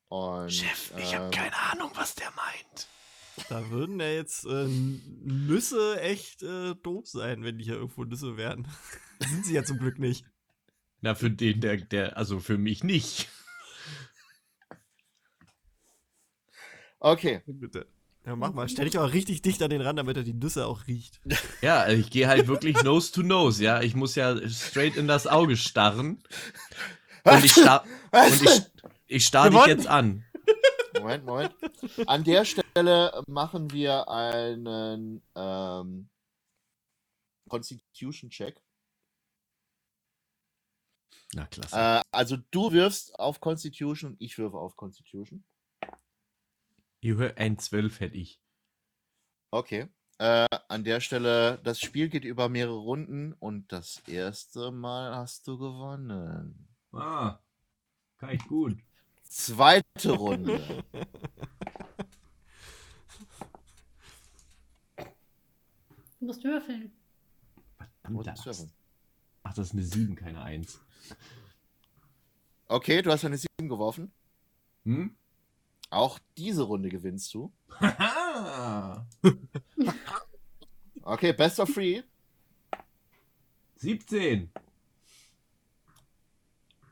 Und, 0.09 0.63
ähm, 0.95 1.31
Ahnung, 1.71 1.89
was 1.95 2.13
der 2.13 2.29
meint. 2.35 2.87
Da 3.49 3.67
würden 3.71 3.99
ja 3.99 4.11
jetzt 4.11 4.45
äh, 4.45 4.67
Nüsse 4.67 5.99
echt 6.01 6.43
äh, 6.43 6.75
doof 6.75 7.07
sein, 7.07 7.43
wenn 7.43 7.57
die 7.57 7.63
hier 7.65 7.73
irgendwo 7.73 8.03
Nüsse 8.03 8.37
wären. 8.37 8.67
sind 9.19 9.43
sie 9.43 9.55
ja 9.55 9.63
zum 9.63 9.79
Glück 9.79 9.97
nicht. 9.97 10.23
Na, 11.01 11.15
für 11.15 11.31
den, 11.31 11.61
der, 11.61 11.77
der, 11.77 12.15
also 12.15 12.39
für 12.39 12.59
mich 12.59 12.83
nicht. 12.83 13.27
Okay, 16.99 17.41
Bitte. 17.47 17.87
Ja, 18.25 18.35
mach 18.35 18.53
mal. 18.53 18.67
Stell 18.67 18.85
dich 18.85 18.97
auch 18.97 19.13
richtig 19.13 19.43
dicht 19.43 19.61
an 19.61 19.69
den 19.69 19.81
Rand, 19.81 19.99
damit 19.99 20.17
er 20.17 20.23
die 20.23 20.33
Nüsse 20.33 20.65
auch 20.65 20.87
riecht. 20.87 21.21
Ja, 21.61 21.81
also 21.81 21.99
ich 21.99 22.09
gehe 22.09 22.27
halt 22.27 22.47
wirklich 22.47 22.81
nose 22.83 23.11
to 23.11 23.23
nose, 23.23 23.63
ja. 23.63 23.81
Ich 23.81 23.95
muss 23.95 24.15
ja 24.15 24.35
straight 24.49 24.97
in 24.97 25.07
das 25.07 25.27
Auge 25.27 25.57
starren. 25.57 26.23
Und 27.23 27.43
ich, 27.43 27.53
star 27.53 27.83
und 28.11 28.41
ich, 28.43 28.61
ich 29.07 29.25
starr 29.25 29.49
dich 29.49 29.65
jetzt 29.65 29.87
an. 29.87 30.23
Moment, 30.93 31.25
Moment. 31.25 31.55
An 32.05 32.23
der 32.23 32.45
Stelle 32.45 33.23
machen 33.27 33.71
wir 33.71 34.07
einen 34.09 35.21
ähm, 35.35 36.09
Constitution-Check. 37.49 38.61
Na, 41.33 41.47
klasse. 41.47 41.75
Äh, 41.75 42.01
also 42.11 42.37
du 42.51 42.71
wirfst 42.71 43.17
auf 43.19 43.39
Constitution 43.39 44.11
und 44.11 44.21
ich 44.21 44.37
würfe 44.37 44.57
auf 44.57 44.75
Constitution. 44.75 45.43
Ihr 47.05 47.17
hört 47.17 47.37
ein 47.37 47.59
12 47.59 47.99
hätte 47.99 48.17
ich. 48.17 48.41
Okay. 49.51 49.89
Äh, 50.17 50.47
an 50.69 50.83
der 50.83 51.01
Stelle, 51.01 51.59
das 51.63 51.79
Spiel 51.79 52.09
geht 52.09 52.25
über 52.25 52.49
mehrere 52.49 52.79
Runden 52.79 53.33
und 53.33 53.71
das 53.71 54.01
erste 54.07 54.71
Mal 54.71 55.15
hast 55.15 55.47
du 55.47 55.59
gewonnen. 55.59 56.67
Ah, 56.93 57.37
kann 58.17 58.31
ich 58.31 58.43
gut. 58.47 58.79
Zweite 59.21 60.13
Runde. 60.13 60.83
Du 66.17 66.25
musst 66.25 66.43
würfeln. 66.43 66.91
Verdammte 67.77 68.17
Und 68.17 68.27
Axt. 68.29 68.75
Ach, 69.43 69.53
das 69.53 69.67
ist 69.67 69.73
eine 69.73 69.83
7, 69.83 70.15
keine 70.15 70.41
1. 70.41 70.81
Okay, 72.67 73.03
du 73.03 73.11
hast 73.11 73.25
eine 73.25 73.37
7 73.37 73.69
geworfen. 73.69 74.11
Hm? 74.85 75.15
Auch 75.95 76.19
diese 76.37 76.63
Runde 76.63 76.89
gewinnst 76.89 77.33
du. 77.33 77.53
Okay, 81.01 81.33
best 81.33 81.59
of 81.59 81.73
three. 81.73 82.03
17. 83.77 84.51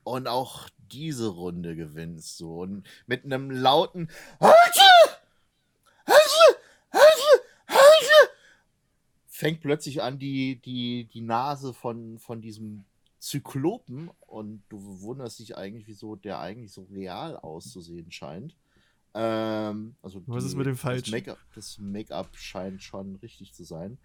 Und 0.03 0.27
auch 0.27 0.69
diese 0.91 1.27
Runde 1.27 1.75
gewinnst 1.75 2.39
du. 2.39 2.61
Und 2.61 2.87
mit 3.07 3.25
einem 3.25 3.51
lauten 3.51 4.07
fängt 9.27 9.59
plötzlich 9.59 10.01
an, 10.01 10.19
die, 10.19 10.61
die, 10.61 11.09
die 11.11 11.21
Nase 11.21 11.73
von, 11.73 12.19
von 12.19 12.39
diesem 12.39 12.85
Zyklopen 13.19 14.09
und 14.27 14.63
du 14.69 15.01
wunderst 15.01 15.39
dich 15.39 15.57
eigentlich, 15.57 15.87
wieso 15.87 16.15
der 16.15 16.39
eigentlich 16.39 16.71
so 16.71 16.83
real 16.83 17.35
auszusehen 17.35 18.09
scheint. 18.09 18.55
Ähm, 19.13 19.95
also 20.01 20.23
Was 20.25 20.43
ist 20.43 20.55
mit 20.55 20.65
dem 20.65 20.75
das? 20.75 21.11
Make-up- 21.11 21.37
Das 21.55 21.77
Make-up 21.77 22.35
scheint 22.35 22.81
schon 22.81 23.15
richtig 23.17 23.53
zu 23.53 23.63
sein. 23.63 23.97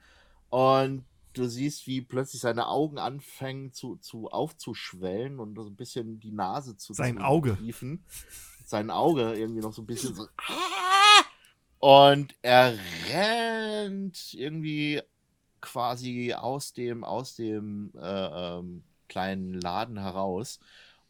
Und 0.51 1.05
du 1.35 1.47
siehst, 1.49 1.87
wie 1.87 2.01
plötzlich 2.01 2.41
seine 2.41 2.69
Augen 2.69 2.99
anfangen 2.99 3.73
zu, 3.73 3.97
zu 3.97 4.29
aufzuschwellen 4.29 5.39
und 5.39 5.57
so 5.57 5.67
ein 5.67 5.77
bisschen 5.77 6.21
die 6.21 6.33
Nase 6.33 6.77
zu 6.77 6.93
Sein 6.93 7.17
zu 7.19 7.25
Auge. 7.25 7.57
Triefen. 7.57 8.05
Sein 8.65 8.91
Auge 8.91 9.35
irgendwie 9.35 9.61
noch 9.61 9.73
so 9.73 9.83
ein 9.83 9.87
bisschen 9.87 10.15
so. 10.15 10.27
Und 11.79 12.35
er 12.43 12.77
rennt 13.09 14.35
irgendwie 14.35 15.01
quasi 15.61 16.35
aus 16.35 16.73
dem, 16.73 17.05
aus 17.05 17.35
dem 17.35 17.93
äh, 17.97 18.59
ähm, 18.59 18.83
kleinen 19.09 19.55
Laden 19.55 19.99
heraus. 19.99 20.61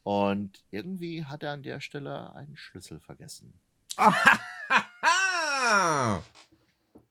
Und 0.02 0.62
irgendwie 0.70 1.24
hat 1.24 1.42
er 1.42 1.52
an 1.52 1.62
der 1.62 1.80
Stelle 1.80 2.34
einen 2.34 2.56
Schlüssel 2.56 3.00
vergessen. 3.00 3.54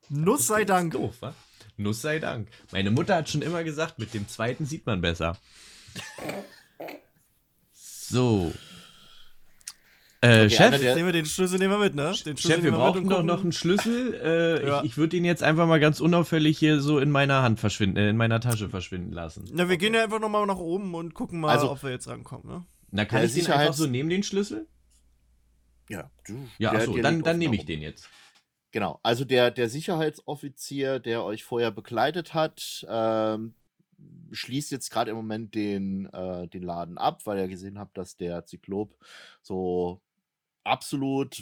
Nuss 0.10 0.48
sei 0.48 0.66
Dank. 0.66 0.94
Doof, 0.94 1.16
wa? 1.22 1.34
Nuss 1.78 2.02
sei 2.02 2.20
Dank. 2.20 2.48
Meine 2.72 2.92
Mutter 2.92 3.16
hat 3.16 3.30
schon 3.30 3.42
immer 3.42 3.64
gesagt, 3.64 4.00
mit 4.00 4.14
dem 4.14 4.28
zweiten 4.28 4.66
sieht 4.66 4.86
man 4.86 5.02
besser. 5.02 5.38
So. 7.74 8.52
Äh, 10.22 10.46
Okay, 10.46 10.50
Chef, 10.50 10.82
Nehmen 10.82 11.06
wir 11.06 11.14
den 11.14 11.28
Schlüssel 11.28 11.60
nehmen 11.60 11.74
wir 11.74 11.78
mit, 11.78 11.94
ne? 11.94 12.12
Den 12.26 12.38
Chef, 12.38 12.64
wir 12.64 12.72
brauchen 12.72 13.08
doch 13.08 13.22
noch 13.22 13.44
einen 13.44 13.52
Schlüssel. 13.52 14.16
Äh, 14.16 14.68
Ja. 14.68 14.80
Ich, 14.80 14.86
ich 14.92 14.98
würde 14.98 15.10
den 15.10 15.26
jetzt 15.26 15.44
einfach 15.44 15.68
mal 15.68 15.80
ganz 15.80 16.00
unauffällig 16.00 16.58
hier 16.58 16.80
so 16.82 16.98
in 16.98 17.12
meiner 17.12 17.44
Hand 17.44 17.60
verschwinden, 17.60 17.98
äh, 17.98 18.10
in 18.10 18.18
meiner 18.18 18.40
Tasche 18.40 18.70
verschwinden 18.70 19.12
lassen. 19.12 19.46
Na, 19.54 19.70
wir 19.70 19.78
gehen 19.78 19.94
ja 19.94 20.04
einfach 20.04 20.20
nochmal 20.20 20.48
nach 20.48 20.58
oben 20.58 20.96
und 20.96 21.14
gucken 21.14 21.40
mal, 21.42 21.52
Also- 21.52 21.70
ob 21.70 21.84
wir 21.84 21.92
jetzt 21.92 22.08
rankommen, 22.08 22.48
ne? 22.48 22.66
Na, 22.90 23.06
kann 23.06 23.20
Der 23.20 23.28
ich 23.30 23.36
den 23.36 23.46
einfach 23.52 23.74
so 23.76 23.86
nehmen, 23.86 24.10
den 24.10 24.24
Schlüssel? 24.24 24.66
Ja, 25.90 26.12
du. 26.26 26.48
Ja, 26.60 26.72
der- 26.72 26.80
achso, 26.82 26.94
der 26.94 27.04
dann, 27.04 27.24
dann 27.24 27.38
nehme 27.38 27.56
ich 27.56 27.66
den 27.66 27.82
jetzt. 27.82 28.10
Genau, 28.72 29.00
also 29.02 29.24
der, 29.26 29.50
der 29.50 29.70
Sicherheitsoffizier, 29.70 31.00
der 31.00 31.24
euch 31.24 31.44
vorher 31.44 31.72
begleitet 31.72 32.34
hat, 32.34 32.86
ähm, 32.90 33.56
schließt 34.32 34.72
jetzt 34.72 34.90
gerade 34.92 35.12
im 35.12 35.18
Moment 35.18 35.56
den, 35.56 36.06
äh, 36.14 36.48
den 36.48 36.64
Laden 36.64 36.98
ab, 36.98 37.26
weil 37.26 37.40
er 37.40 37.48
gesehen 37.48 37.80
hat, 37.80 37.98
dass 37.98 38.18
der 38.18 38.46
Zyklop 38.46 38.96
so 39.42 40.02
absolut 40.64 41.42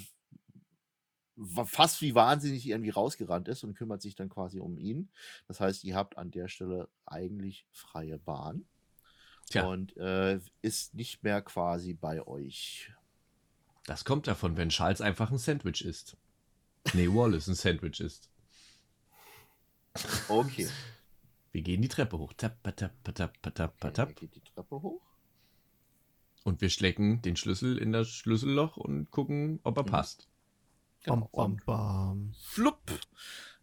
fast 1.66 2.02
wie 2.02 2.16
wahnsinnig 2.16 2.68
irgendwie 2.68 2.92
rausgerannt 2.92 3.48
ist 3.48 3.64
und 3.64 3.74
kümmert 3.74 4.02
sich 4.02 4.16
dann 4.16 4.30
quasi 4.30 4.60
um 4.60 4.78
ihn. 4.78 5.10
Das 5.48 5.60
heißt, 5.60 5.84
ihr 5.84 5.96
habt 5.96 6.18
an 6.18 6.32
der 6.32 6.48
Stelle 6.48 6.88
eigentlich 7.06 7.66
freie 7.72 8.18
Bahn 8.18 8.66
Tja, 9.50 9.68
und 9.68 9.98
äh, 9.98 10.40
ist 10.62 10.94
nicht 10.94 11.24
mehr 11.24 11.42
quasi 11.42 11.94
bei 11.94 12.26
euch. 12.26 12.92
Das 13.86 14.06
kommt 14.06 14.28
davon, 14.28 14.58
wenn 14.58 14.70
Charles 14.70 15.02
einfach 15.02 15.32
ein 15.32 15.38
Sandwich 15.38 15.84
isst. 15.86 16.18
Nee, 16.94 17.08
Wallace 17.08 17.48
ein 17.48 17.56
Sandwich 17.56 18.00
isst. 18.00 18.30
Okay. 20.28 20.68
Wir 21.52 21.62
gehen 21.62 21.82
die 21.82 21.88
Treppe 21.88 22.18
hoch. 22.18 22.34
Tap, 22.34 22.62
patap, 22.64 22.92
patap, 23.04 23.34
Er 23.46 23.68
patap. 23.70 24.16
geht 24.16 24.36
die 24.36 24.42
Treppe 24.42 24.82
hoch. 24.82 25.02
Und 26.44 26.62
wir 26.62 26.70
stecken 26.70 27.22
den 27.22 27.36
Schlüssel 27.38 27.78
in 27.78 27.92
das 27.92 28.10
Schlüsselloch 28.10 28.78
und 28.78 29.10
gucken, 29.10 29.60
ob 29.64 29.78
er 29.78 29.84
Mhm. 29.84 29.88
passt. 29.88 30.28
Bam, 31.06 31.22
Genau. 31.22 31.30
bam, 31.34 31.52
Und 31.54 31.66
bam. 31.66 32.34
flupp. 32.40 32.92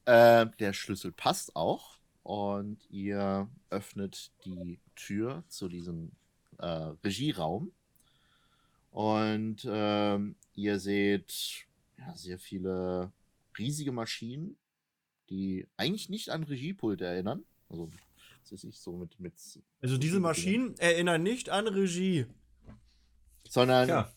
Äh, 0.04 0.46
der 0.58 0.72
Schlüssel 0.72 1.12
passt 1.12 1.54
auch. 1.54 1.98
Und 2.24 2.78
ihr 2.90 3.48
öffnet 3.70 4.32
die 4.44 4.80
Tür 4.96 5.44
zu 5.48 5.68
diesem 5.68 6.12
äh, 6.58 6.66
Regieraum. 7.04 7.72
Und 8.92 9.66
ähm, 9.68 10.37
ihr 10.55 10.78
seht 10.78 11.66
ja, 11.98 12.14
sehr 12.16 12.38
viele 12.38 13.11
riesige 13.59 13.90
Maschinen, 13.90 14.57
die 15.31 15.66
eigentlich 15.78 16.09
nicht 16.11 16.28
an 16.31 16.42
Regiepult 16.44 17.00
erinnern. 17.00 17.42
Also 17.70 17.90
was 18.42 18.52
weiß 18.52 18.64
ich, 18.64 18.78
so 18.78 18.92
mit. 18.96 19.18
mit 19.18 19.33
Also 19.81 19.96
diese 19.96 20.20
Maschinen 20.20 20.76
erinnern 20.78 21.22
nicht 21.22 21.48
an 21.48 21.66
Regie. 21.66 22.26
Sondern 23.48 23.88
Ja. 23.88 24.12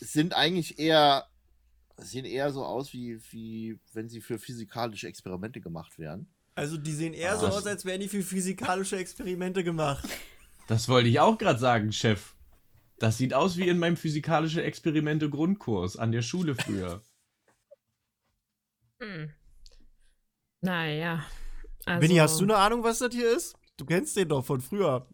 sind 0.00 0.34
eigentlich 0.34 0.78
eher. 0.78 1.26
Sehen 1.96 2.24
eher 2.24 2.50
so 2.52 2.64
aus, 2.64 2.92
wie, 2.92 3.20
wie 3.30 3.78
wenn 3.92 4.08
sie 4.08 4.20
für 4.20 4.38
physikalische 4.40 5.06
Experimente 5.06 5.60
gemacht 5.60 5.96
wären. 5.98 6.26
Also 6.56 6.76
die 6.76 6.92
sehen 6.92 7.14
eher 7.14 7.36
so 7.36 7.46
Ah. 7.46 7.50
aus, 7.50 7.66
als 7.66 7.84
wären 7.84 8.00
die 8.00 8.08
für 8.08 8.22
physikalische 8.22 8.96
Experimente 8.96 9.62
gemacht. 9.62 10.04
Das 10.66 10.88
wollte 10.88 11.08
ich 11.08 11.20
auch 11.20 11.38
gerade 11.38 11.58
sagen, 11.60 11.92
Chef. 11.92 12.33
Das 12.98 13.18
sieht 13.18 13.34
aus 13.34 13.56
wie 13.56 13.68
in 13.68 13.78
meinem 13.78 13.96
physikalische 13.96 14.62
Experimente 14.62 15.28
Grundkurs 15.28 15.96
an 15.96 16.12
der 16.12 16.22
Schule 16.22 16.54
früher. 16.54 17.02
Hm. 19.00 19.28
Naja. 20.60 21.26
Also, 21.84 22.00
Winnie, 22.00 22.20
hast 22.20 22.40
du 22.40 22.44
eine 22.44 22.56
Ahnung, 22.56 22.84
was 22.84 23.00
das 23.00 23.12
hier 23.12 23.36
ist? 23.36 23.56
Du 23.76 23.84
kennst 23.84 24.16
den 24.16 24.28
doch 24.28 24.44
von 24.44 24.60
früher. 24.60 25.08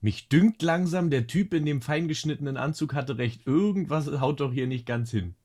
Mich 0.00 0.28
dünkt 0.28 0.62
langsam, 0.62 1.10
der 1.10 1.26
Typ 1.26 1.54
in 1.54 1.64
dem 1.64 1.80
feingeschnittenen 1.80 2.56
Anzug 2.56 2.94
hatte 2.94 3.18
recht. 3.18 3.46
Irgendwas 3.46 4.06
haut 4.20 4.40
doch 4.40 4.52
hier 4.52 4.66
nicht 4.66 4.86
ganz 4.86 5.10
hin. 5.10 5.36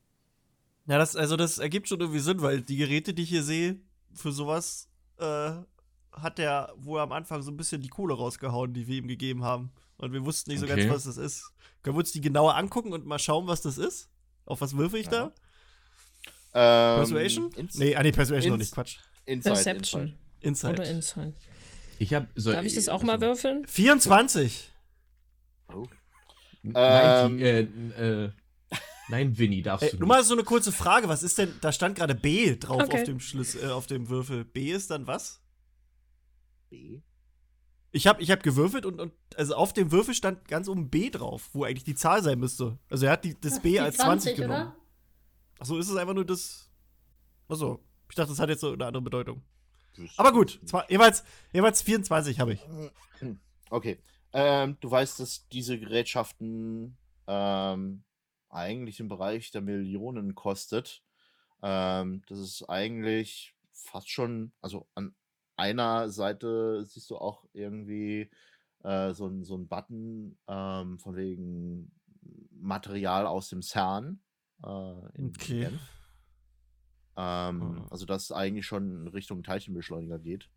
Ja, 0.88 0.98
das, 0.98 1.16
also 1.16 1.36
das 1.36 1.60
ergibt 1.60 1.90
schon 1.90 2.00
irgendwie 2.00 2.20
Sinn, 2.20 2.42
weil 2.42 2.62
die 2.62 2.78
Geräte, 2.78 3.14
die 3.14 3.24
ich 3.24 3.30
hier 3.30 3.44
sehe, 3.44 3.80
für 4.14 4.32
sowas 4.32 4.90
äh, 5.20 5.52
hat 6.22 6.38
der 6.38 6.74
wohl 6.78 7.00
am 7.00 7.12
Anfang 7.12 7.42
so 7.42 7.52
ein 7.52 7.58
bisschen 7.58 7.82
die 7.82 7.90
Kohle 7.90 8.14
rausgehauen, 8.16 8.74
die 8.74 8.88
wir 8.88 8.98
ihm 8.98 9.08
gegeben 9.08 9.44
haben. 9.44 9.72
Und 9.98 10.14
wir 10.14 10.24
wussten 10.26 10.52
nicht 10.52 10.60
so 10.60 10.66
Okay. 10.66 10.82
ganz, 10.88 10.94
was 10.94 11.04
das 11.06 11.18
ist. 11.18 11.52
Können 11.84 11.96
wir 11.96 12.00
uns 12.00 12.12
die 12.12 12.22
genauer 12.22 12.56
angucken 12.56 12.94
und 12.94 13.06
mal 13.06 13.20
schauen, 13.20 13.48
was 13.48 13.62
das 13.62 13.78
ist? 13.78 14.10
Auf 14.46 14.62
was 14.62 14.78
würfe 14.78 14.98
ich 14.98 15.08
da? 15.10 15.32
Ähm, 16.54 16.98
Persuasion? 17.00 17.52
Ins 17.54 17.76
nee, 17.76 17.96
ah 17.96 18.04
nee, 18.04 18.12
Persuasion 18.12 18.52
noch 18.52 18.58
nicht, 18.58 18.74
Quatsch. 18.74 18.98
Insight, 19.26 19.54
Perception 19.54 20.02
Insight. 20.02 20.18
Inside. 20.42 20.74
oder 20.74 20.90
Insight. 20.90 21.34
Ich 22.00 22.14
hab. 22.14 22.28
So, 22.36 22.52
Darf 22.52 22.64
ich 22.66 22.76
das 22.76 22.90
auch 22.90 23.04
mal 23.04 23.20
würfeln? 23.22 23.66
24. 23.68 24.72
Oh. 25.74 25.86
Nein, 26.64 27.32
Ähm. 27.32 27.38
die, 27.38 27.44
äh, 27.44 28.26
äh, 28.26 28.32
nein, 29.10 29.38
Winnie, 29.38 29.62
darfst 29.62 29.94
du 29.94 29.98
nur 29.98 30.02
nicht. 30.02 30.08
mal 30.08 30.24
so 30.24 30.34
eine 30.34 30.44
kurze 30.44 30.72
Frage, 30.72 31.08
was 31.10 31.24
ist 31.24 31.38
denn, 31.38 31.54
da 31.62 31.72
stand 31.72 31.96
gerade 31.98 32.16
B 32.16 32.56
drauf 32.56 32.84
Okay. 32.84 32.98
auf 33.00 33.04
dem 33.04 33.20
Schlüs 33.20 33.56
äh, 33.56 33.68
auf 33.68 33.88
dem 33.88 34.10
Würfel. 34.10 34.46
B 34.46 34.72
ist 34.72 34.92
dann 34.92 35.08
was? 35.08 35.42
B. 36.70 37.02
Ich 37.92 38.06
habe 38.08 38.22
ich 38.22 38.32
hab 38.32 38.44
gewürfelt 38.44 38.86
und, 38.86 39.00
und 39.00 39.14
also 39.36 39.56
auf 39.56 39.74
dem 39.74 39.92
Würfel 39.92 40.14
stand 40.14 40.48
ganz 40.48 40.68
oben 40.68 40.90
B 40.90 41.10
drauf, 41.10 41.50
wo 41.54 41.64
eigentlich 41.64 41.84
die 41.86 41.96
Zahl 41.96 42.22
sein 42.22 42.40
müsste. 42.40 42.78
Also 42.90 43.06
er 43.06 43.14
hat 43.14 43.24
die, 43.24 43.34
das 43.40 43.54
Das 43.54 43.62
B 43.62 43.72
die 43.72 43.80
als 43.80 43.98
20, 43.98 44.36
genommen. 44.36 44.68
oder? 44.68 44.76
Achso, 45.60 45.78
ist 45.78 45.90
es 45.90 45.96
einfach 45.96 46.14
nur 46.14 46.26
das. 46.26 46.70
Achso, 47.48 47.84
ich 48.10 48.16
dachte, 48.16 48.30
das 48.30 48.40
hat 48.40 48.50
jetzt 48.50 48.62
so 48.62 48.74
eine 48.74 48.86
andere 48.86 49.02
Bedeutung. 49.02 49.42
Aber 50.18 50.32
gut, 50.32 50.60
jeweils, 50.90 51.24
jeweils 51.54 51.82
24 51.82 52.40
habe 52.40 52.54
ich. 52.54 52.62
Okay. 53.70 54.00
Ähm, 54.32 54.78
du 54.80 54.90
weißt, 54.90 55.20
dass 55.20 55.46
diese 55.50 55.78
Gerätschaften 55.78 56.96
ähm, 57.28 58.04
eigentlich 58.50 59.02
im 59.02 59.10
Bereich 59.10 59.52
der 59.52 59.60
Millionen 59.60 60.36
kostet. 60.36 61.04
Ähm, 61.62 62.22
das 62.30 62.40
ist 62.40 62.64
eigentlich 62.70 63.56
fast 63.74 64.10
schon, 64.10 64.54
also 64.62 64.88
an 64.96 65.14
einer 65.58 66.10
Seite 66.10 66.86
siehst 66.86 67.10
du 67.10 67.18
auch 67.18 67.46
irgendwie 67.54 68.30
äh, 68.84 69.14
so, 69.14 69.32
so 69.44 69.56
ein 69.58 69.68
Button 69.68 70.38
ähm, 70.48 71.00
von 71.00 71.16
wegen 71.16 71.92
Material 72.52 73.26
aus 73.28 73.50
dem 73.50 73.62
CERN. 73.62 74.20
Äh, 74.64 75.18
in 75.18 75.28
Okay. 75.36 75.60
Genf. 75.62 75.82
Ähm, 77.18 77.62
Hm. 77.62 77.86
Also, 77.90 78.06
dass 78.06 78.24
es 78.26 78.32
eigentlich 78.32 78.66
schon 78.68 79.02
in 79.02 79.08
Richtung 79.08 79.42
Teilchenbeschleuniger 79.44 80.20
geht. 80.20 80.50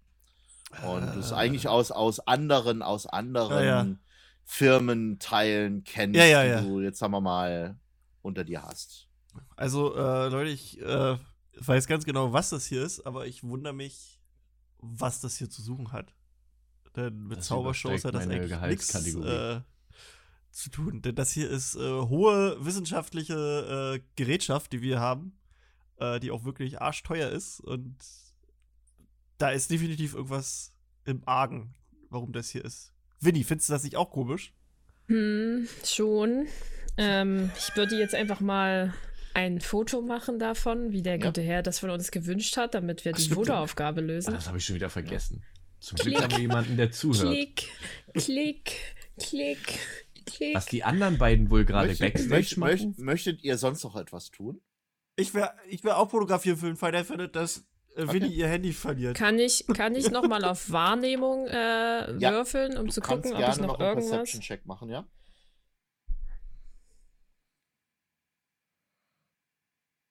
Und 0.86 1.06
das 1.16 1.32
Äh. 1.32 1.34
eigentlich 1.36 1.66
aus, 1.68 1.90
aus 1.90 2.20
anderen, 2.20 2.82
aus 2.82 3.06
anderen 3.06 3.64
Ja, 3.64 3.84
ja. 3.84 3.96
Firmenteilen 4.44 5.84
kennst, 5.84 6.16
Ja, 6.20 6.60
die 6.60 6.66
du 6.68 6.80
jetzt 6.80 6.98
sagen 6.98 7.12
wir 7.12 7.20
mal 7.20 7.78
unter 8.22 8.44
dir 8.44 8.62
hast. 8.62 9.08
Also, 9.56 9.96
äh, 9.96 10.28
Leute, 10.28 10.50
ich 10.50 10.80
äh, 10.80 11.16
weiß 11.56 11.86
ganz 11.86 12.04
genau, 12.04 12.32
was 12.32 12.50
das 12.50 12.66
hier 12.66 12.82
ist, 12.84 13.00
aber 13.06 13.26
ich 13.26 13.42
wundere 13.42 13.72
mich, 13.72 14.19
was 14.83 15.21
das 15.21 15.37
hier 15.37 15.51
zu 15.51 15.62
suchen 15.62 15.93
hat. 15.93 16.14
Denn 16.97 17.27
mit 17.27 17.38
Das 17.38 17.47
Zaubershows 17.47 18.05
hat 18.05 18.14
das 18.14 18.27
eigentlich 18.27 18.61
nichts 18.61 18.95
äh, 18.95 19.61
zu 20.51 20.71
tun. 20.71 21.03
Denn 21.03 21.14
das 21.14 21.31
hier 21.33 21.49
ist 21.49 21.77
äh, 21.77 21.79
hohe 21.79 22.57
wissenschaftliche 22.64 23.97
äh, 23.97 24.03
Gerätschaft, 24.16 24.73
die 24.73 24.83
wir 24.83 25.01
haben, 25.01 25.38
äh, 25.99 26.19
die 26.19 26.31
auch 26.31 26.45
wirklich 26.45 26.81
arschteuer 26.81 27.31
ist. 27.31 27.61
Und 27.61 27.97
da 29.38 29.51
ist 29.51 29.71
definitiv 29.71 30.14
irgendwas 30.14 30.75
im 31.05 31.23
Argen, 31.27 31.75
warum 32.09 32.33
das 32.33 32.51
hier 32.51 32.64
ist. 32.64 32.93
Winnie, 33.21 33.45
findest 33.45 33.69
du 33.69 33.75
das 33.75 33.85
nicht 33.85 33.97
auch 33.97 34.11
komisch? 34.11 34.53
Hm, 35.07 35.69
schon. 35.85 36.47
Ähm, 36.97 37.51
ich 37.57 37.77
würde 37.77 37.99
jetzt 37.99 38.14
einfach 38.14 38.40
mal 38.40 38.93
ein 39.35 39.61
Foto 39.61 40.03
machen 40.03 40.38
davon, 40.38 40.93
wie 40.93 41.03
der 41.03 41.19
Ja. 41.19 41.27
gute 41.27 41.40
Herr 41.43 41.62
das 41.62 41.79
von 41.79 41.90
uns 41.90 42.11
gewünscht 42.11 42.57
hat, 42.57 42.75
damit 42.75 43.05
wir 43.05 43.12
Ach, 43.14 43.19
die. 43.19 43.29
Fotoaufgabe 43.29 44.01
Ah, 44.01 44.05
lösen. 44.05 44.35
das 44.35 44.47
habe 44.49 44.59
ich 44.59 44.64
schon 44.64 44.77
wieder 44.77 44.90
vergessen. 44.90 45.43
Zum 45.81 45.97
Glück 45.97 46.14
Klick. 46.14 46.23
haben 46.23 46.33
wir 46.33 46.40
jemanden, 46.40 46.77
der 46.77 46.90
zuhört. 46.90 47.33
Klick, 47.35 47.69
klick, 48.14 48.77
klick, 49.19 49.79
klick. 50.27 50.55
Was 50.55 50.66
die 50.66 50.85
anderen 50.85 51.16
beiden 51.19 51.51
wohl 51.51 51.64
gerade 51.64 51.88
Backstage 51.95 52.29
möcht- 52.29 52.57
machen? 52.59 52.71
möcht- 52.97 52.99
möchtet 52.99 53.43
ihr 53.45 53.57
sonst 53.57 53.83
noch 53.85 53.97
etwas 53.97 54.31
tun? 54.31 54.61
Ich 55.16 55.35
wäre 55.35 55.53
ich 55.69 55.83
wär 55.85 55.99
auch 55.99 56.11
fotografieren 56.11 56.57
für 56.57 56.66
den 56.66 56.77
Fall, 56.77 56.93
der 56.93 57.05
findet, 57.05 57.35
dass 57.37 57.66
äh, 57.97 58.07
Winnie 58.12 58.27
Okay. 58.27 58.35
ihr 58.37 58.47
Handy 58.49 58.73
verliert. 58.73 59.16
Kann 59.16 59.38
ich, 59.38 59.64
kann 59.75 59.95
ich 59.97 60.11
noch 60.11 60.27
mal 60.29 60.45
auf 60.45 60.71
Wahrnehmung 60.71 61.47
äh, 61.49 62.16
Ja. 62.19 62.31
würfeln, 62.33 62.77
um 62.79 62.88
zu 62.90 63.01
gucken, 63.01 63.33
ob 63.33 63.38
ich 63.40 63.45
gerne 63.47 63.62
noch 63.62 63.66
noch 63.69 63.81
einen 63.81 63.88
irgendwas. 63.88 64.11
Perception-Check 64.11 64.64
machen, 64.66 64.88
ja? 64.90 65.07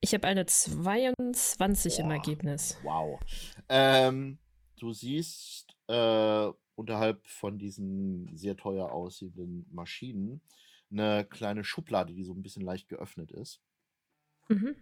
Ich 0.01 0.13
habe 0.13 0.27
eine 0.27 0.45
22 0.45 1.99
im 1.99 2.07
Boah. 2.07 2.13
Ergebnis. 2.13 2.77
Wow. 2.83 3.19
Ähm, 3.67 4.39
du 4.77 4.93
siehst 4.93 5.75
äh, 5.87 6.47
unterhalb 6.75 7.27
von 7.27 7.59
diesen 7.59 8.35
sehr 8.35 8.55
teuer 8.55 8.91
aussehenden 8.91 9.67
Maschinen 9.71 10.41
eine 10.91 11.25
kleine 11.25 11.63
Schublade, 11.63 12.13
die 12.13 12.23
so 12.23 12.33
ein 12.33 12.41
bisschen 12.41 12.63
leicht 12.63 12.89
geöffnet 12.89 13.31
ist. 13.31 13.61
Mhm. 14.47 14.75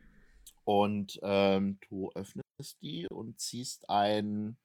Und 0.64 1.20
ähm, 1.24 1.80
du 1.90 2.12
öffnest 2.14 2.82
die 2.82 3.08
und 3.08 3.40
ziehst 3.40 3.90
ein, 3.90 4.58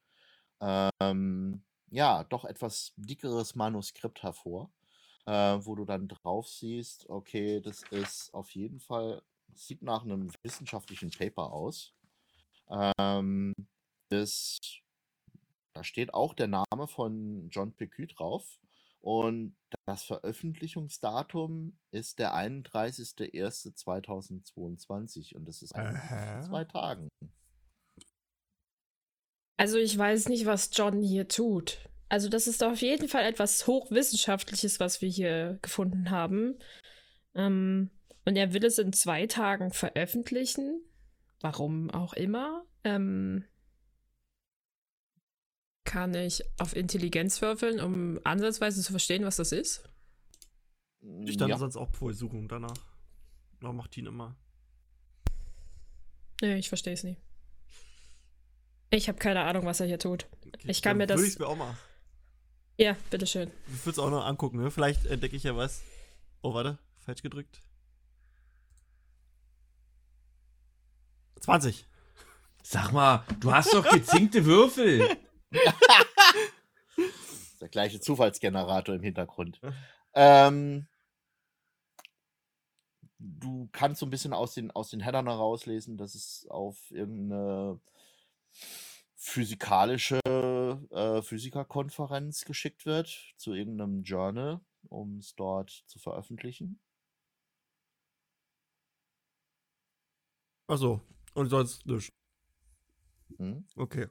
ähm, 0.60 1.62
ja, 1.90 2.24
doch 2.24 2.44
etwas 2.44 2.92
dickeres 2.96 3.54
Manuskript 3.54 4.22
hervor, 4.22 4.70
äh, 5.26 5.58
wo 5.60 5.74
du 5.74 5.84
dann 5.84 6.08
drauf 6.08 6.48
siehst, 6.48 7.08
okay, 7.08 7.60
das 7.60 7.82
ist 7.90 8.32
auf 8.34 8.50
jeden 8.50 8.80
Fall, 8.80 9.22
sieht 9.54 9.82
nach 9.82 10.04
einem 10.04 10.30
wissenschaftlichen 10.42 11.10
Paper 11.10 11.52
aus. 11.52 11.92
Ähm, 12.70 13.52
das, 14.08 14.58
da 15.74 15.84
steht 15.84 16.14
auch 16.14 16.32
der 16.34 16.48
Name 16.48 16.86
von 16.86 17.50
John 17.50 17.74
Pecu 17.74 18.06
drauf. 18.06 18.58
Und 19.00 19.54
das 19.84 20.04
Veröffentlichungsdatum 20.04 21.76
ist 21.90 22.20
der 22.20 22.34
31.01.2022 22.34 25.34
und 25.34 25.44
das 25.44 25.62
ist 25.62 25.74
in 25.74 26.00
zwei 26.46 26.64
Tagen. 26.64 27.08
Also 29.56 29.78
ich 29.78 29.98
weiß 29.98 30.28
nicht, 30.28 30.46
was 30.46 30.70
John 30.72 31.02
hier 31.02 31.26
tut. 31.26 31.80
Also 32.08 32.28
das 32.28 32.46
ist 32.46 32.62
auf 32.62 32.80
jeden 32.80 33.08
Fall 33.08 33.24
etwas 33.24 33.66
Hochwissenschaftliches, 33.66 34.78
was 34.78 35.02
wir 35.02 35.08
hier 35.08 35.58
gefunden 35.62 36.10
haben. 36.10 36.60
Ähm, 37.34 37.90
und 38.24 38.36
er 38.36 38.52
will 38.52 38.64
es 38.64 38.78
in 38.78 38.92
zwei 38.92 39.26
Tagen 39.26 39.72
veröffentlichen. 39.72 40.80
Warum 41.40 41.90
auch 41.90 42.12
immer. 42.12 42.64
Ähm, 42.84 43.44
kann 45.84 46.14
ich 46.14 46.42
auf 46.58 46.74
Intelligenz 46.76 47.42
würfeln, 47.42 47.80
um 47.80 48.20
ansatzweise 48.24 48.82
zu 48.82 48.92
verstehen, 48.92 49.24
was 49.24 49.36
das 49.36 49.52
ist? 49.52 49.82
Ich 51.24 51.36
dann 51.36 51.48
ja. 51.50 51.58
sonst 51.58 51.76
auch 51.76 51.90
Pol 51.90 52.14
suchen 52.14 52.46
danach. 52.48 52.76
Noch 53.60 53.72
macht 53.72 53.96
ihn 53.96 54.06
immer. 54.06 54.36
Nee, 56.40 56.56
ich 56.56 56.68
verstehe 56.68 56.92
es 56.92 57.04
nicht. 57.04 57.20
Ich 58.90 59.08
habe 59.08 59.18
keine 59.18 59.42
Ahnung, 59.42 59.64
was 59.64 59.80
er 59.80 59.86
hier 59.86 59.98
tut. 59.98 60.26
Ich 60.64 60.82
kann 60.82 60.96
mir 60.96 61.06
das- 61.06 61.18
Würde 61.18 61.30
ich 61.30 61.38
mir 61.38 61.46
auch 61.46 61.56
mal. 61.56 61.76
Ja, 62.78 62.96
bitteschön. 63.10 63.50
Ich 63.72 63.86
würde 63.86 63.90
es 63.92 63.98
auch 63.98 64.10
noch 64.10 64.24
angucken, 64.24 64.58
ne? 64.58 64.70
Vielleicht 64.70 65.06
entdecke 65.06 65.36
ich 65.36 65.42
ja 65.42 65.56
was. 65.56 65.82
Oh, 66.42 66.54
warte. 66.54 66.78
Falsch 66.98 67.22
gedrückt. 67.22 67.60
20. 71.42 71.86
Sag 72.62 72.92
mal, 72.92 73.24
du 73.40 73.52
hast 73.52 73.74
doch 73.74 73.88
gezinkte 73.90 74.44
Würfel. 74.44 75.18
Der 77.60 77.68
gleiche 77.68 78.00
Zufallsgenerator 78.00 78.94
im 78.94 79.02
Hintergrund. 79.02 79.60
Ähm, 80.14 80.86
du 83.18 83.68
kannst 83.72 83.98
so 84.00 84.06
ein 84.06 84.10
bisschen 84.10 84.32
aus 84.32 84.54
den, 84.54 84.70
aus 84.70 84.90
den 84.90 85.00
Headern 85.00 85.26
herauslesen, 85.26 85.96
dass 85.96 86.14
es 86.14 86.46
auf 86.48 86.78
irgendeine 86.90 87.80
physikalische 89.16 90.20
äh, 90.90 91.22
Physikerkonferenz 91.22 92.44
geschickt 92.44 92.86
wird, 92.86 93.34
zu 93.36 93.52
irgendeinem 93.52 94.04
Journal, 94.04 94.60
um 94.88 95.18
es 95.18 95.34
dort 95.34 95.70
zu 95.86 95.98
veröffentlichen. 95.98 96.80
Achso, 100.68 101.00
und 101.34 101.48
sonst 101.48 101.86
nicht. 101.86 102.12
Hm? 103.38 103.64
Okay. 103.76 104.08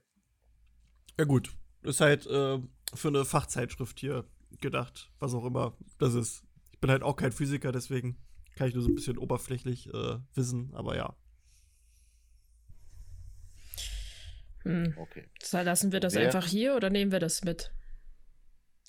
Ja, 1.20 1.26
gut. 1.26 1.56
Ist 1.84 2.02
halt 2.02 2.26
äh, 2.28 2.60
für 2.94 3.08
eine 3.08 3.26
Fachzeitschrift 3.26 4.00
hier 4.00 4.28
gedacht, 4.60 5.12
was 5.20 5.34
auch 5.34 5.46
immer 5.46 5.78
das 5.98 6.14
ist. 6.14 6.44
Ich 6.72 6.80
bin 6.80 6.90
halt 6.90 7.04
auch 7.04 7.16
kein 7.16 7.32
Physiker, 7.32 7.72
deswegen 7.72 8.18
kann 8.56 8.68
ich 8.68 8.74
nur 8.74 8.84
so 8.84 8.90
ein 8.90 8.96
bisschen 8.96 9.18
oberflächlich 9.18 9.88
äh, 9.94 10.20
wissen, 10.34 10.74
aber 10.74 10.96
ja. 10.96 11.16
Hm. 14.64 14.94
Okay. 14.98 15.30
So, 15.42 15.58
lassen 15.60 15.92
wir 15.92 16.00
das 16.00 16.14
Wer- 16.14 16.26
einfach 16.26 16.46
hier 16.46 16.76
oder 16.76 16.90
nehmen 16.90 17.12
wir 17.12 17.20
das 17.20 17.44
mit? 17.44 17.72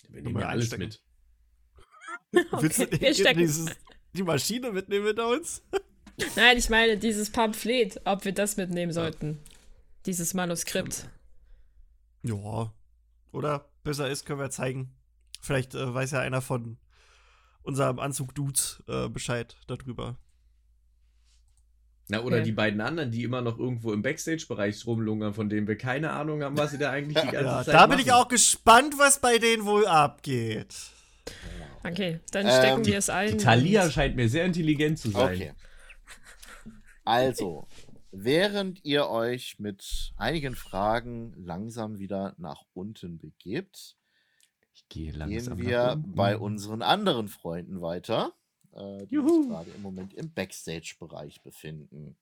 Wir 0.09 0.23
nehmen 0.23 0.39
ja 0.41 0.49
alles 0.49 0.71
einstecken. 0.73 1.01
mit. 2.33 2.53
Willst 2.63 2.79
du 2.79 2.83
Okay, 2.85 3.01
wir 3.01 3.15
stecken. 3.15 3.39
dieses, 3.39 3.71
die 4.15 4.23
Maschine 4.23 4.73
mitnehmen 4.73 5.05
mit 5.07 5.19
uns? 5.19 5.63
Nein, 6.37 6.57
ich 6.59 6.69
meine 6.71 6.97
dieses 6.99 7.31
Pamphlet, 7.31 8.01
ob 8.05 8.25
wir 8.25 8.33
das 8.33 8.57
mitnehmen 8.57 8.93
sollten. 8.93 9.39
Dieses 10.07 10.35
Manuskript. 10.35 11.09
Ja. 12.23 12.73
Oder 13.33 13.69
besser 13.85 14.09
ist, 14.11 14.27
können 14.27 14.41
wir 14.41 14.51
zeigen. 14.51 14.95
Vielleicht 15.41 15.75
äh, 15.75 15.93
weiß 15.95 16.13
ja 16.13 16.21
einer 16.21 16.41
von 16.43 16.77
unserem 17.63 17.99
Anzug 17.99 18.35
Dudes 18.35 18.83
äh, 18.89 19.09
Bescheid 19.09 19.57
darüber. 19.67 20.17
Na, 22.09 22.21
oder 22.21 22.37
Okay. 22.37 22.45
die 22.45 22.53
beiden 22.53 22.81
anderen, 22.81 23.11
die 23.11 23.23
immer 23.23 23.41
noch 23.41 23.59
irgendwo 23.59 23.93
im 23.93 24.03
Backstage-Bereich 24.03 24.85
rumlungern, 24.87 25.35
von 25.35 25.49
denen 25.49 25.67
wir 25.67 25.79
keine 25.79 26.11
Ahnung 26.11 26.43
haben, 26.43 26.59
was 26.59 26.73
sie 26.73 26.79
da 26.79 26.91
eigentlich 26.91 27.17
die 27.25 27.29
ganze 27.33 27.45
Ja, 27.49 27.63
Zeit 27.65 27.75
da 27.75 27.79
machen. 27.87 27.91
bin 27.91 27.99
ich 28.01 28.13
auch 28.13 28.29
gespannt, 28.29 28.95
was 28.99 29.21
bei 29.21 29.39
denen 29.39 29.65
wohl 29.65 29.87
abgeht. 29.87 30.75
Okay, 31.85 32.21
dann 32.33 32.47
Ähm, 32.47 32.53
stecken 32.53 32.83
die- 32.83 32.91
wir 32.91 32.99
es 32.99 33.09
ein. 33.09 33.39
Die 33.39 33.45
Thalia 33.45 33.91
scheint 33.91 34.17
mir 34.17 34.29
sehr 34.29 34.45
intelligent 34.45 34.99
zu 34.99 35.11
sein. 35.11 35.35
Okay. 35.37 35.53
Also, 37.05 37.67
während 38.11 38.85
ihr 38.85 39.09
euch 39.09 39.59
mit 39.59 40.13
einigen 40.17 40.55
Fragen 40.55 41.33
langsam 41.45 41.99
wieder 41.99 42.35
nach 42.39 42.63
unten 42.75 43.19
begebt, 43.19 43.97
Ich 44.75 44.89
gehe 44.89 45.13
gehen 45.13 45.59
wir 45.59 45.93
unten. 45.97 46.15
bei 46.15 46.37
unseren 46.39 46.83
anderen 46.83 47.29
Freunden 47.29 47.81
weiter, 47.81 48.33
äh, 48.73 49.07
die 49.07 49.15
Juhu. 49.17 49.43
sich 49.43 49.51
gerade 49.51 49.71
im 49.71 49.83
Moment 49.83 50.15
im 50.15 50.33
Backstage-Bereich 50.33 51.43
befinden. 51.43 52.17